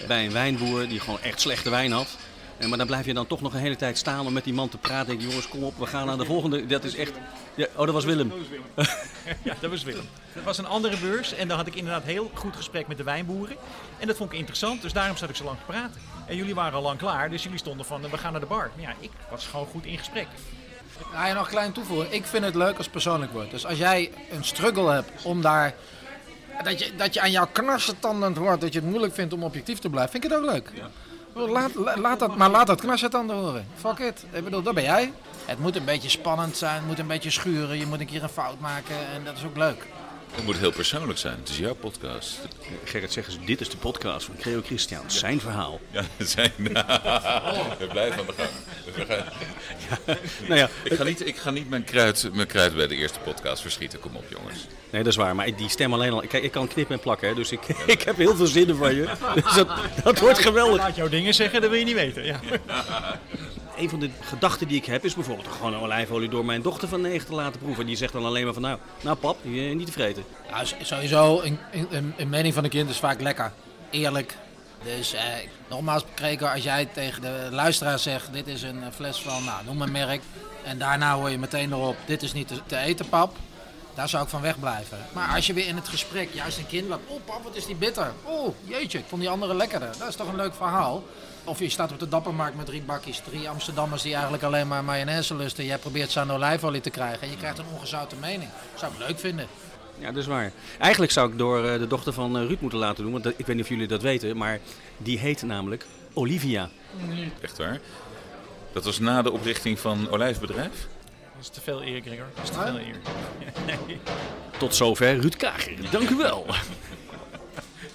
bij 0.08 0.26
een 0.26 0.32
wijnboer 0.32 0.88
die 0.88 1.00
gewoon 1.00 1.22
echt 1.22 1.42
slechte 1.42 1.70
wijn 1.70 1.92
had. 1.92 2.18
Eh, 2.58 2.68
maar 2.68 2.78
dan 2.78 2.88
blijf 2.88 3.06
je 3.06 3.14
dan 3.14 3.28
toch 3.28 3.42
nog 3.42 3.54
een 3.54 3.60
hele 3.60 3.76
tijd 3.76 3.98
staan 3.98 4.26
om 4.26 4.34
met 4.34 4.44
die 4.44 4.54
man 4.54 4.70
te 4.70 4.78
praten. 4.78 5.08
Denk 5.08 5.22
jongens, 5.22 5.48
kom 5.48 5.64
op, 5.64 5.78
we 5.78 5.86
gaan 5.86 6.06
naar 6.06 6.18
de 6.18 6.26
volgende. 6.26 6.66
Dat 6.66 6.84
is 6.84 6.96
echt. 6.96 7.14
Ja, 7.56 7.68
oh, 7.76 7.86
dat 7.86 7.94
was 7.94 8.06
Willem. 8.06 8.34
Ja, 9.44 9.56
dat 9.60 9.70
was 9.70 9.84
Willem. 9.84 10.06
Dat 10.34 10.44
was 10.44 10.58
een 10.58 10.66
andere 10.66 10.98
beurs 10.98 11.34
en 11.34 11.48
daar 11.48 11.58
had 11.58 11.68
ik 11.68 11.76
inderdaad 11.76 12.04
heel 12.04 12.32
goed 12.34 12.56
gesprek 12.56 12.88
met 12.88 12.98
de 12.98 13.04
wijnboeren. 13.04 13.56
En 14.00 14.08
dat 14.08 14.18
vond 14.18 14.32
ik 14.32 14.38
interessant, 14.38 14.82
dus 14.82 14.94
daarom 14.94 15.18
zat 15.18 15.30
ik 15.30 15.36
zo 15.36 15.44
lang 15.44 15.58
te 15.58 15.64
praten. 15.66 16.02
En 16.28 16.36
jullie 16.36 16.56
waren 16.56 16.74
al 16.74 16.82
lang 16.82 16.98
klaar, 16.98 17.30
dus 17.30 17.44
jullie 17.44 17.58
stonden 17.58 17.86
van, 17.86 18.02
we 18.02 18.18
gaan 18.18 18.32
naar 18.32 18.42
de 18.42 18.48
bar. 18.48 18.72
Maar 18.76 18.86
ja, 18.86 18.94
ik 19.00 19.12
was 19.30 19.48
gewoon 19.48 19.66
goed 19.66 19.86
in 19.86 19.98
gesprek. 19.98 20.28
Ga 21.14 21.28
je 21.28 21.34
nog 21.34 21.48
klein 21.48 21.72
toevoegen? 21.72 22.14
Ik 22.14 22.26
vind 22.26 22.46
het 22.46 22.56
leuk 22.56 22.76
als 22.76 22.86
het 22.86 22.92
persoonlijk 22.92 23.32
wordt. 23.32 23.52
Dus 23.52 23.66
als 23.66 23.78
jij 23.78 24.12
een 24.32 24.44
struggle 24.44 24.92
hebt 24.92 25.24
om 25.24 25.42
daar. 25.42 25.74
Dat 26.64 26.80
je, 26.80 26.96
dat 26.96 27.14
je 27.14 27.22
aan 27.22 27.32
jouw 27.32 27.48
knarsetanden 27.52 28.36
hoort 28.36 28.62
dat 28.62 28.74
je 28.74 28.80
het 28.80 28.88
moeilijk 28.90 29.14
vindt 29.14 29.34
om 29.34 29.44
objectief 29.44 29.80
te 29.80 29.90
blijven, 29.90 30.12
vind 30.12 30.24
ik 30.24 30.30
het 30.30 30.40
ook 30.40 30.52
leuk. 30.52 30.72
Laat, 31.36 31.76
la- 31.76 31.98
laat 31.98 32.20
dat, 32.20 32.36
maar 32.36 32.50
laat 32.50 32.68
dat 32.68 32.82
knarsetanden 32.82 33.36
horen. 33.36 33.68
Fuck 33.76 34.00
it. 34.00 34.26
Ik 34.32 34.44
bedoel, 34.44 34.62
dat 34.62 34.74
ben 34.74 34.84
jij. 34.84 35.14
Het 35.46 35.60
moet 35.60 35.76
een 35.76 35.86
beetje 35.86 36.10
spannend 36.10 36.58
zijn, 36.58 36.76
het 36.76 36.86
moet 36.86 37.00
een 37.00 37.08
beetje 37.08 37.30
schuren. 37.32 37.78
Je 37.78 37.86
moet 37.86 38.00
een 38.00 38.06
keer 38.06 38.24
een 38.24 38.30
fout 38.30 38.60
maken 38.60 38.96
en 39.14 39.24
dat 39.24 39.38
is 39.38 39.44
ook 39.46 39.58
leuk. 39.58 39.86
Het 40.32 40.44
moet 40.46 40.58
heel 40.58 40.72
persoonlijk 40.72 41.20
zijn. 41.20 41.38
Het 41.40 41.50
is 41.50 41.58
jouw 41.58 41.74
podcast. 41.74 42.40
Gerrit, 42.84 43.14
zeggen 43.14 43.34
ze, 43.34 43.40
dit 43.46 43.62
is 43.62 43.70
de 43.70 43.78
podcast 43.78 44.26
van 44.26 44.36
Creo 44.38 44.62
Christian. 44.66 45.04
Zijn 45.12 45.40
verhaal. 45.40 45.80
Ja, 45.92 46.02
zijn. 46.18 46.52
We 47.80 47.88
blijven 47.92 48.20
aan 48.20 48.26
de 48.26 48.34
gang. 48.38 48.50
We 48.96 49.06
gaan- 49.06 49.26
Nou 50.48 50.60
ja, 50.60 50.70
Ik 50.84 50.94
ga 50.94 51.04
niet, 51.04 51.28
ik 51.28 51.36
ga 51.38 51.50
niet 51.52 51.70
mijn, 51.70 51.84
kruid, 51.84 52.30
mijn 52.34 52.48
kruid 52.48 52.76
bij 52.76 52.88
de 52.88 52.96
eerste 52.96 53.20
podcast 53.20 53.62
verschieten. 53.62 54.00
Kom 54.00 54.16
op, 54.16 54.26
jongens. 54.30 54.68
nee, 54.90 55.04
dat 55.04 55.12
is 55.12 55.18
waar. 55.18 55.36
Maar 55.36 55.56
die 55.56 55.70
stem 55.70 55.94
alleen 55.94 56.12
al. 56.12 56.24
Kijk, 56.28 56.44
ik 56.44 56.52
kan 56.52 56.68
knippen 56.68 56.96
en 56.96 57.02
plakken, 57.02 57.28
hè, 57.28 57.34
dus 57.36 57.52
ik, 57.52 57.62
ik 57.86 58.02
heb 58.02 58.18
heel 58.18 58.36
veel 58.36 58.48
zinnen 58.48 58.78
van 58.78 58.96
je. 58.96 59.06
Dus 59.44 59.54
dat, 59.54 59.68
dat 60.04 60.20
wordt 60.20 60.40
geweldig. 60.40 60.78
Laat 60.78 60.96
jouw 60.96 61.10
dingen 61.10 61.34
zeggen, 61.34 61.62
dat 61.62 61.70
wil 61.70 61.80
je 61.80 61.86
niet 61.86 61.94
weten. 61.96 62.24
Ja. 62.26 62.40
Een 63.78 63.90
van 63.90 64.00
de 64.00 64.10
gedachten 64.22 64.68
die 64.68 64.78
ik 64.78 64.86
heb 64.86 65.06
is 65.06 65.14
bijvoorbeeld 65.16 65.48
gewoon 65.48 65.76
olijfolie 65.76 66.30
door 66.30 66.46
mijn 66.46 66.62
dochter 66.62 66.88
van 66.88 67.02
9 67.02 67.28
te 67.28 67.34
laten 67.34 67.60
proeven. 67.62 67.86
Die 67.86 67.96
zegt 67.96 68.14
dan 68.14 68.26
alleen 68.26 68.44
maar 68.44 68.54
van, 68.54 68.62
nou, 68.62 68.78
nou 69.02 69.18
pap, 69.18 69.38
je, 69.42 69.62
niet 69.62 69.86
tevreden. 69.86 70.24
Ja, 70.50 70.66
s- 70.66 70.76
sowieso, 70.82 71.42
een, 72.18 72.30
mening 72.30 72.54
van 72.54 72.64
een 72.64 72.70
kind 72.70 72.90
is 72.90 72.98
vaak 72.98 73.22
lekker. 73.22 73.52
Eerlijk. 73.90 74.38
Dus 74.84 75.14
eh, 75.14 75.24
nogmaals, 75.70 76.04
Kreker, 76.14 76.52
als 76.54 76.64
jij 76.64 76.86
tegen 76.86 77.22
de 77.22 77.48
luisteraar 77.52 78.00
zegt: 78.00 78.34
Dit 78.34 78.48
is 78.48 78.62
een 78.62 78.84
eh, 78.84 78.88
fles 78.96 79.22
van, 79.22 79.44
nou, 79.44 79.66
noem 79.66 79.82
een 79.82 79.92
merk. 79.92 80.22
En 80.64 80.78
daarna 80.78 81.16
hoor 81.16 81.30
je 81.30 81.38
meteen 81.38 81.72
erop: 81.72 81.96
Dit 82.06 82.24
is 82.24 82.34
niet 82.34 82.48
te, 82.48 82.56
te 82.66 82.78
eten, 82.78 83.10
pap. 83.10 83.36
Daar 83.96 84.10
zou 84.10 84.24
ik 84.24 84.30
van 84.30 84.42
wegblijven. 84.42 84.98
Maar 85.14 85.36
als 85.36 85.48
je 85.48 85.54
weer 85.54 85.68
in 85.68 85.76
het 85.76 85.88
gesprek 85.88 86.30
juist 86.34 86.58
een 86.58 86.68
kind 86.68 86.88
laat: 86.88 87.00
Oh, 87.08 87.20
pap, 87.26 87.44
wat 87.44 87.56
is 87.56 87.66
die 87.66 87.76
bitter? 87.76 88.12
Oh, 88.24 88.56
jeetje, 88.64 88.98
ik 88.98 89.06
vond 89.08 89.22
die 89.22 89.30
andere 89.30 89.56
lekkerder. 89.56 89.90
Dat 90.00 90.08
is 90.08 90.16
toch 90.16 90.28
een 90.28 90.36
leuk 90.36 90.56
verhaal. 90.56 91.04
Of 91.44 91.60
je 91.60 91.70
staat 91.70 91.92
op 91.92 92.00
de 92.00 92.08
Dappermarkt 92.08 92.58
met 92.58 92.66
drie 92.66 92.82
bakjes, 92.82 93.22
drie 93.30 93.50
Amsterdammers 93.50 94.02
die 94.02 94.14
eigenlijk 94.14 94.44
alleen 94.44 94.68
maar 94.68 94.84
mayonaise 94.84 95.36
lusten. 95.36 95.66
Jij 95.66 95.78
probeert 95.78 96.12
ze 96.12 96.20
aan 96.20 96.28
de 96.28 96.34
olijfolie 96.34 96.82
te 96.82 96.90
krijgen 96.90 97.22
en 97.22 97.30
je 97.30 97.38
krijgt 97.38 97.58
een 97.58 97.66
ongezouten 97.74 98.20
mening. 98.20 98.50
Zou 98.76 98.92
ik 98.92 99.08
leuk 99.08 99.20
vinden. 99.20 99.48
Ja, 100.00 100.08
dat 100.08 100.16
is 100.16 100.28
waar. 100.28 100.52
Eigenlijk 100.80 101.12
zou 101.12 101.32
ik 101.32 101.38
door 101.38 101.66
eh, 101.66 101.80
de 101.80 101.88
dochter 101.88 102.14
van 102.14 102.38
eh, 102.38 102.46
Ruud 102.46 102.60
moeten 102.60 102.80
laten 102.80 103.04
doen, 103.04 103.12
want 103.12 103.26
ik 103.26 103.46
weet 103.46 103.56
niet 103.56 103.64
of 103.64 103.70
jullie 103.70 103.88
dat 103.88 104.02
weten, 104.02 104.38
maar 104.38 104.60
die 104.98 105.20
heet 105.20 105.42
namelijk 105.42 105.86
Olivia. 106.14 106.70
Echt 107.42 107.58
waar. 107.58 107.80
Dat 108.74 108.84
was 108.84 109.00
na 109.00 109.22
de 109.22 109.32
oprichting 109.32 109.80
van 109.80 110.10
Olijfbedrijf. 110.10 110.88
Dat 111.36 111.44
is 111.44 111.50
te 111.50 111.62
veel 111.62 111.84
eer, 111.84 112.02
Gregor. 112.02 112.26
Dat 112.36 112.44
is 112.44 112.50
te 112.50 112.60
veel 112.60 112.80
eer. 112.80 112.96
Nee. 113.88 114.00
Tot 114.58 114.76
zover 114.76 115.20
Ruud 115.20 115.36
Kager. 115.36 115.92
Dank 115.92 116.10
u 116.10 116.16
wel. 116.16 116.46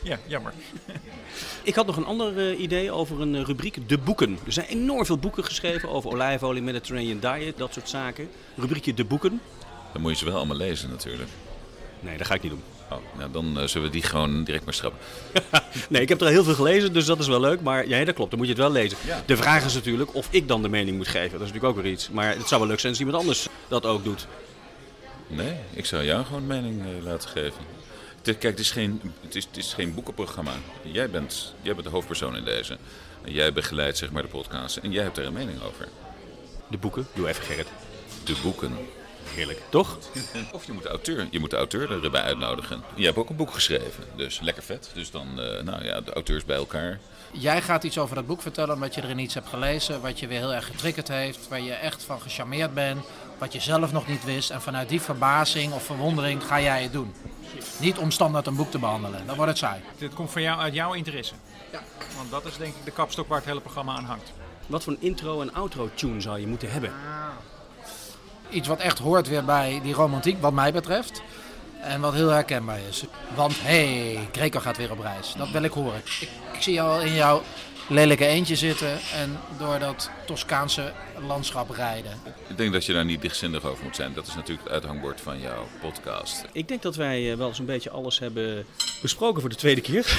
Ja, 0.03 0.18
jammer. 0.26 0.53
Ik 1.62 1.74
had 1.74 1.87
nog 1.87 1.96
een 1.96 2.05
ander 2.05 2.38
eh, 2.50 2.61
idee 2.61 2.92
over 2.92 3.20
een 3.20 3.35
eh, 3.35 3.42
rubriek, 3.42 3.88
de 3.88 3.98
boeken. 3.98 4.38
Er 4.46 4.53
zijn 4.53 4.66
enorm 4.66 5.07
veel 5.07 5.18
boeken 5.18 5.44
geschreven 5.44 5.88
over 5.88 6.11
olijfolie, 6.11 6.62
Mediterranean 6.62 7.18
diet, 7.18 7.57
dat 7.57 7.72
soort 7.72 7.88
zaken. 7.88 8.29
Rubriekje 8.57 8.94
de 8.94 9.05
boeken. 9.05 9.40
Dan 9.92 10.03
moet 10.03 10.11
je 10.11 10.16
ze 10.16 10.24
wel 10.24 10.37
allemaal 10.37 10.57
lezen 10.57 10.90
natuurlijk. 10.90 11.31
Nee, 12.00 12.16
dat 12.16 12.26
ga 12.26 12.35
ik 12.35 12.42
niet 12.42 12.50
doen. 12.50 12.62
Oh, 12.90 12.98
nou, 13.18 13.31
dan 13.31 13.59
eh, 13.59 13.66
zullen 13.66 13.87
we 13.87 13.92
die 13.92 14.03
gewoon 14.03 14.44
direct 14.44 14.64
maar 14.64 14.74
schrappen. 14.74 15.00
Nee, 15.88 16.03
ik 16.03 16.09
heb 16.09 16.20
er 16.20 16.29
heel 16.29 16.44
veel 16.44 16.55
gelezen, 16.55 16.92
dus 16.92 17.05
dat 17.05 17.18
is 17.18 17.26
wel 17.26 17.40
leuk. 17.40 17.61
Maar 17.61 17.88
ja, 17.88 18.05
dat 18.05 18.14
klopt, 18.14 18.31
dan 18.31 18.38
moet 18.38 18.48
je 18.48 18.55
het 18.55 18.62
wel 18.62 18.72
lezen. 18.72 18.98
De 19.26 19.37
vraag 19.37 19.64
is 19.64 19.74
natuurlijk 19.74 20.14
of 20.14 20.29
ik 20.31 20.48
dan 20.48 20.62
de 20.62 20.68
mening 20.68 20.96
moet 20.96 21.09
geven. 21.09 21.38
Dat 21.38 21.40
is 21.40 21.53
natuurlijk 21.53 21.76
ook 21.76 21.83
weer 21.83 21.92
iets. 21.92 22.11
Maar 22.11 22.37
het 22.37 22.48
zou 22.48 22.61
wel 22.61 22.68
leuk 22.68 22.81
zijn 22.81 22.92
als 22.92 23.03
iemand 23.03 23.18
anders 23.18 23.48
dat 23.68 23.87
ook 23.87 24.05
doet. 24.05 24.26
Nee, 25.26 25.55
ik 25.72 25.87
zou 25.87 26.05
jou 26.05 26.24
gewoon 26.24 26.46
mening 26.46 26.81
eh, 26.81 27.05
laten 27.05 27.29
geven. 27.29 27.62
Kijk, 28.22 28.42
het 28.42 28.59
is, 28.59 28.70
geen, 28.70 29.00
het, 29.20 29.35
is, 29.35 29.44
het 29.44 29.57
is 29.57 29.72
geen 29.72 29.94
boekenprogramma. 29.94 30.53
Jij 30.83 31.11
bent, 31.11 31.55
jij 31.62 31.72
bent 31.74 31.87
de 31.87 31.92
hoofdpersoon 31.92 32.37
in 32.37 32.44
deze. 32.44 32.79
Jij 33.24 33.53
begeleidt 33.53 33.98
zeg 33.98 34.11
maar 34.11 34.22
de 34.22 34.29
podcast. 34.29 34.76
En 34.76 34.92
jij 34.92 35.03
hebt 35.03 35.18
er 35.18 35.24
een 35.24 35.33
mening 35.33 35.62
over. 35.62 35.88
De 36.66 36.79
boeken, 36.79 37.07
doe 37.14 37.29
even 37.29 37.44
Gerrit. 37.44 37.68
De 38.24 38.37
boeken. 38.42 38.76
Heerlijk, 39.34 39.60
toch? 39.68 39.98
Of 40.52 40.64
je 40.64 40.72
moet 40.72 40.82
de 40.82 40.88
auteur, 40.88 41.26
je 41.30 41.40
moet 41.40 41.50
de 41.50 41.56
auteur 41.56 42.04
erbij 42.04 42.22
uitnodigen. 42.22 42.82
Je 42.94 43.04
hebt 43.04 43.16
ook 43.16 43.30
een 43.30 43.36
boek 43.36 43.50
geschreven, 43.50 44.04
dus 44.16 44.40
lekker 44.40 44.62
vet. 44.62 44.90
Dus 44.94 45.10
dan, 45.10 45.40
eh, 45.40 45.62
nou 45.62 45.84
ja, 45.84 46.00
de 46.00 46.12
auteurs 46.12 46.44
bij 46.44 46.56
elkaar. 46.56 46.98
Jij 47.32 47.62
gaat 47.62 47.84
iets 47.84 47.98
over 47.98 48.14
dat 48.14 48.26
boek 48.26 48.42
vertellen 48.42 48.74
omdat 48.74 48.94
je 48.94 49.02
erin 49.02 49.18
iets 49.18 49.34
hebt 49.34 49.48
gelezen, 49.48 50.00
wat 50.00 50.18
je 50.18 50.26
weer 50.26 50.38
heel 50.38 50.54
erg 50.54 50.66
getriggerd 50.66 51.08
heeft, 51.08 51.48
waar 51.48 51.60
je 51.60 51.72
echt 51.72 52.02
van 52.02 52.20
gecharmeerd 52.20 52.74
bent, 52.74 53.04
wat 53.38 53.52
je 53.52 53.60
zelf 53.60 53.92
nog 53.92 54.06
niet 54.06 54.24
wist. 54.24 54.50
En 54.50 54.62
vanuit 54.62 54.88
die 54.88 55.00
verbazing 55.00 55.72
of 55.72 55.84
verwondering 55.84 56.44
ga 56.44 56.60
jij 56.60 56.82
het 56.82 56.92
doen. 56.92 57.14
Niet 57.78 57.98
om 57.98 58.10
standaard 58.10 58.46
een 58.46 58.56
boek 58.56 58.70
te 58.70 58.78
behandelen, 58.78 59.26
dan 59.26 59.36
wordt 59.36 59.50
het 59.50 59.58
saai. 59.58 59.80
Dit 59.98 60.14
komt 60.14 60.30
van 60.30 60.42
jou 60.42 60.60
uit 60.60 60.74
jouw 60.74 60.92
interesse. 60.92 61.34
Ja. 61.72 61.80
Want 62.16 62.30
dat 62.30 62.44
is 62.44 62.56
denk 62.56 62.74
ik 62.74 62.84
de 62.84 62.90
kapstok 62.90 63.28
waar 63.28 63.38
het 63.38 63.46
hele 63.46 63.60
programma 63.60 63.94
aan 63.94 64.04
hangt. 64.04 64.32
Wat 64.66 64.84
voor 64.84 64.92
een 64.92 65.02
intro 65.02 65.40
en 65.40 65.54
outro 65.54 65.90
tune 65.94 66.20
zou 66.20 66.40
je 66.40 66.46
moeten 66.46 66.70
hebben? 66.70 66.92
Iets 68.50 68.68
wat 68.68 68.78
echt 68.80 68.98
hoort 68.98 69.28
weer 69.28 69.44
bij 69.44 69.80
die 69.82 69.94
romantiek, 69.94 70.40
wat 70.40 70.52
mij 70.52 70.72
betreft. 70.72 71.22
En 71.80 72.00
wat 72.00 72.14
heel 72.14 72.28
herkenbaar 72.28 72.78
is. 72.88 73.04
Want 73.34 73.62
hé, 73.62 74.12
hey, 74.14 74.28
Greco 74.32 74.60
gaat 74.60 74.76
weer 74.76 74.90
op 74.90 75.00
reis. 75.00 75.34
Dat 75.38 75.50
wil 75.50 75.62
ik 75.62 75.72
horen. 75.72 75.98
Ik, 76.20 76.28
ik 76.52 76.62
zie 76.62 76.74
jou 76.74 76.90
al 76.90 77.00
in 77.00 77.14
jouw 77.14 77.42
lelijke 77.88 78.26
eentje 78.26 78.56
zitten 78.56 78.98
en 79.14 79.38
door 79.58 79.78
dat 79.78 80.10
Toscaanse 80.26 80.92
landschap 81.26 81.70
rijden. 81.70 82.12
Ik 82.48 82.56
denk 82.56 82.72
dat 82.72 82.86
je 82.86 82.92
daar 82.92 83.04
niet 83.04 83.22
dichtzinnig 83.22 83.64
over 83.64 83.84
moet 83.84 83.96
zijn. 83.96 84.14
Dat 84.14 84.26
is 84.26 84.34
natuurlijk 84.34 84.62
het 84.62 84.72
uithangbord 84.72 85.20
van 85.20 85.40
jouw 85.40 85.66
podcast. 85.80 86.44
Ik 86.52 86.68
denk 86.68 86.82
dat 86.82 86.96
wij 86.96 87.30
eh, 87.30 87.36
wel 87.36 87.54
zo'n 87.54 87.66
beetje 87.66 87.90
alles 87.90 88.18
hebben 88.18 88.66
besproken 89.02 89.40
voor 89.40 89.50
de 89.50 89.56
tweede 89.56 89.80
keer. 89.80 90.16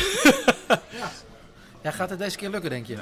Ja, 0.90 1.12
gaat 1.90 2.10
het 2.10 2.20
deze 2.20 2.38
keer 2.38 2.50
lukken, 2.50 2.70
denk 2.70 2.86
je? 2.86 2.98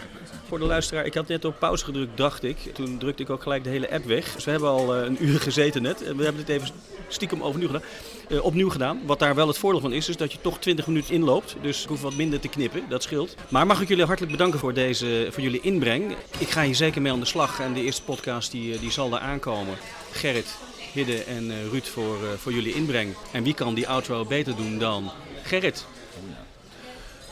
Voor 0.47 0.59
de 0.59 0.65
luisteraar, 0.65 1.05
ik 1.05 1.13
had 1.13 1.27
net 1.27 1.45
op 1.45 1.59
pauze 1.59 1.85
gedrukt, 1.85 2.17
dacht 2.17 2.43
ik. 2.43 2.57
Toen 2.73 2.97
drukte 2.97 3.23
ik 3.23 3.29
ook 3.29 3.41
gelijk 3.41 3.63
de 3.63 3.69
hele 3.69 3.91
app 3.91 4.05
weg. 4.05 4.33
Dus 4.33 4.45
we 4.45 4.51
hebben 4.51 4.69
al 4.69 4.95
eh, 4.95 5.05
een 5.05 5.25
uur 5.25 5.39
gezeten 5.39 5.81
net. 5.81 5.99
We 5.99 6.23
hebben 6.23 6.45
dit 6.45 6.49
even 6.49 6.69
stiekem 7.07 7.43
overnieuw 7.43 7.67
gedaan. 7.67 7.87
Eh, 8.29 8.45
opnieuw 8.45 8.69
gedaan. 8.69 9.01
Wat 9.05 9.19
daar 9.19 9.35
wel 9.35 9.47
het 9.47 9.57
voordeel 9.57 9.81
van 9.81 9.93
is, 9.93 10.09
is 10.09 10.17
dat 10.17 10.31
je 10.31 10.41
toch 10.41 10.59
20 10.59 10.87
minuten 10.87 11.13
inloopt. 11.13 11.55
Dus 11.61 11.83
ik 11.83 11.89
hoef 11.89 12.01
wat 12.01 12.15
minder 12.15 12.39
te 12.39 12.47
knippen, 12.47 12.83
dat 12.89 13.03
scheelt. 13.03 13.35
Maar 13.49 13.65
mag 13.65 13.81
ik 13.81 13.87
jullie 13.87 14.05
hartelijk 14.05 14.31
bedanken 14.31 14.59
voor, 14.59 14.73
deze, 14.73 15.27
voor 15.31 15.43
jullie 15.43 15.61
inbreng. 15.61 16.15
Ik 16.37 16.49
ga 16.49 16.63
hier 16.63 16.75
zeker 16.75 17.01
mee 17.01 17.11
aan 17.11 17.19
de 17.19 17.25
slag. 17.25 17.59
En 17.59 17.73
de 17.73 17.83
eerste 17.83 18.03
podcast 18.03 18.51
die, 18.51 18.73
eh, 18.73 18.79
die 18.79 18.91
zal 18.91 19.09
daar 19.09 19.19
aankomen. 19.19 19.75
Gerrit, 20.11 20.55
Hidde 20.93 21.23
en 21.23 21.69
Ruud 21.69 21.85
voor, 21.85 22.17
voor 22.37 22.53
jullie 22.53 22.73
inbreng. 22.73 23.15
En 23.31 23.43
wie 23.43 23.53
kan 23.53 23.73
die 23.73 23.87
outro 23.87 24.25
beter 24.25 24.55
doen 24.55 24.77
dan 24.77 25.11
Gerrit? 25.43 25.85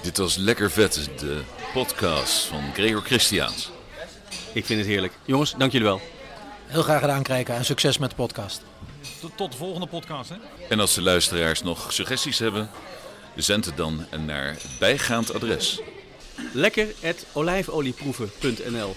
Dit 0.01 0.17
was 0.17 0.35
Lekker 0.35 0.71
Vet, 0.71 1.09
de 1.19 1.41
podcast 1.73 2.45
van 2.45 2.73
Gregor 2.73 3.01
Christiaans. 3.01 3.71
Ik 4.53 4.65
vind 4.65 4.79
het 4.79 4.87
heerlijk. 4.87 5.13
Jongens, 5.25 5.53
dank 5.57 5.71
jullie 5.71 5.87
wel. 5.87 6.01
Heel 6.65 6.81
graag 6.81 6.99
gedaan, 6.99 7.23
Kreken. 7.23 7.55
En 7.55 7.65
succes 7.65 7.97
met 7.97 8.09
de 8.09 8.15
podcast. 8.15 8.61
Tot, 9.21 9.31
tot 9.37 9.51
de 9.51 9.57
volgende 9.57 9.87
podcast. 9.87 10.29
Hè? 10.29 10.35
En 10.69 10.79
als 10.79 10.93
de 10.93 11.01
luisteraars 11.01 11.61
nog 11.61 11.93
suggesties 11.93 12.39
hebben, 12.39 12.69
zend 13.35 13.65
het 13.65 13.77
dan 13.77 14.05
naar 14.25 14.47
het 14.47 14.65
bijgaand 14.79 15.33
adres. 15.33 15.79
Lekker 16.53 16.87
at 17.03 17.25
olijfolieproeven.nl 17.33 18.95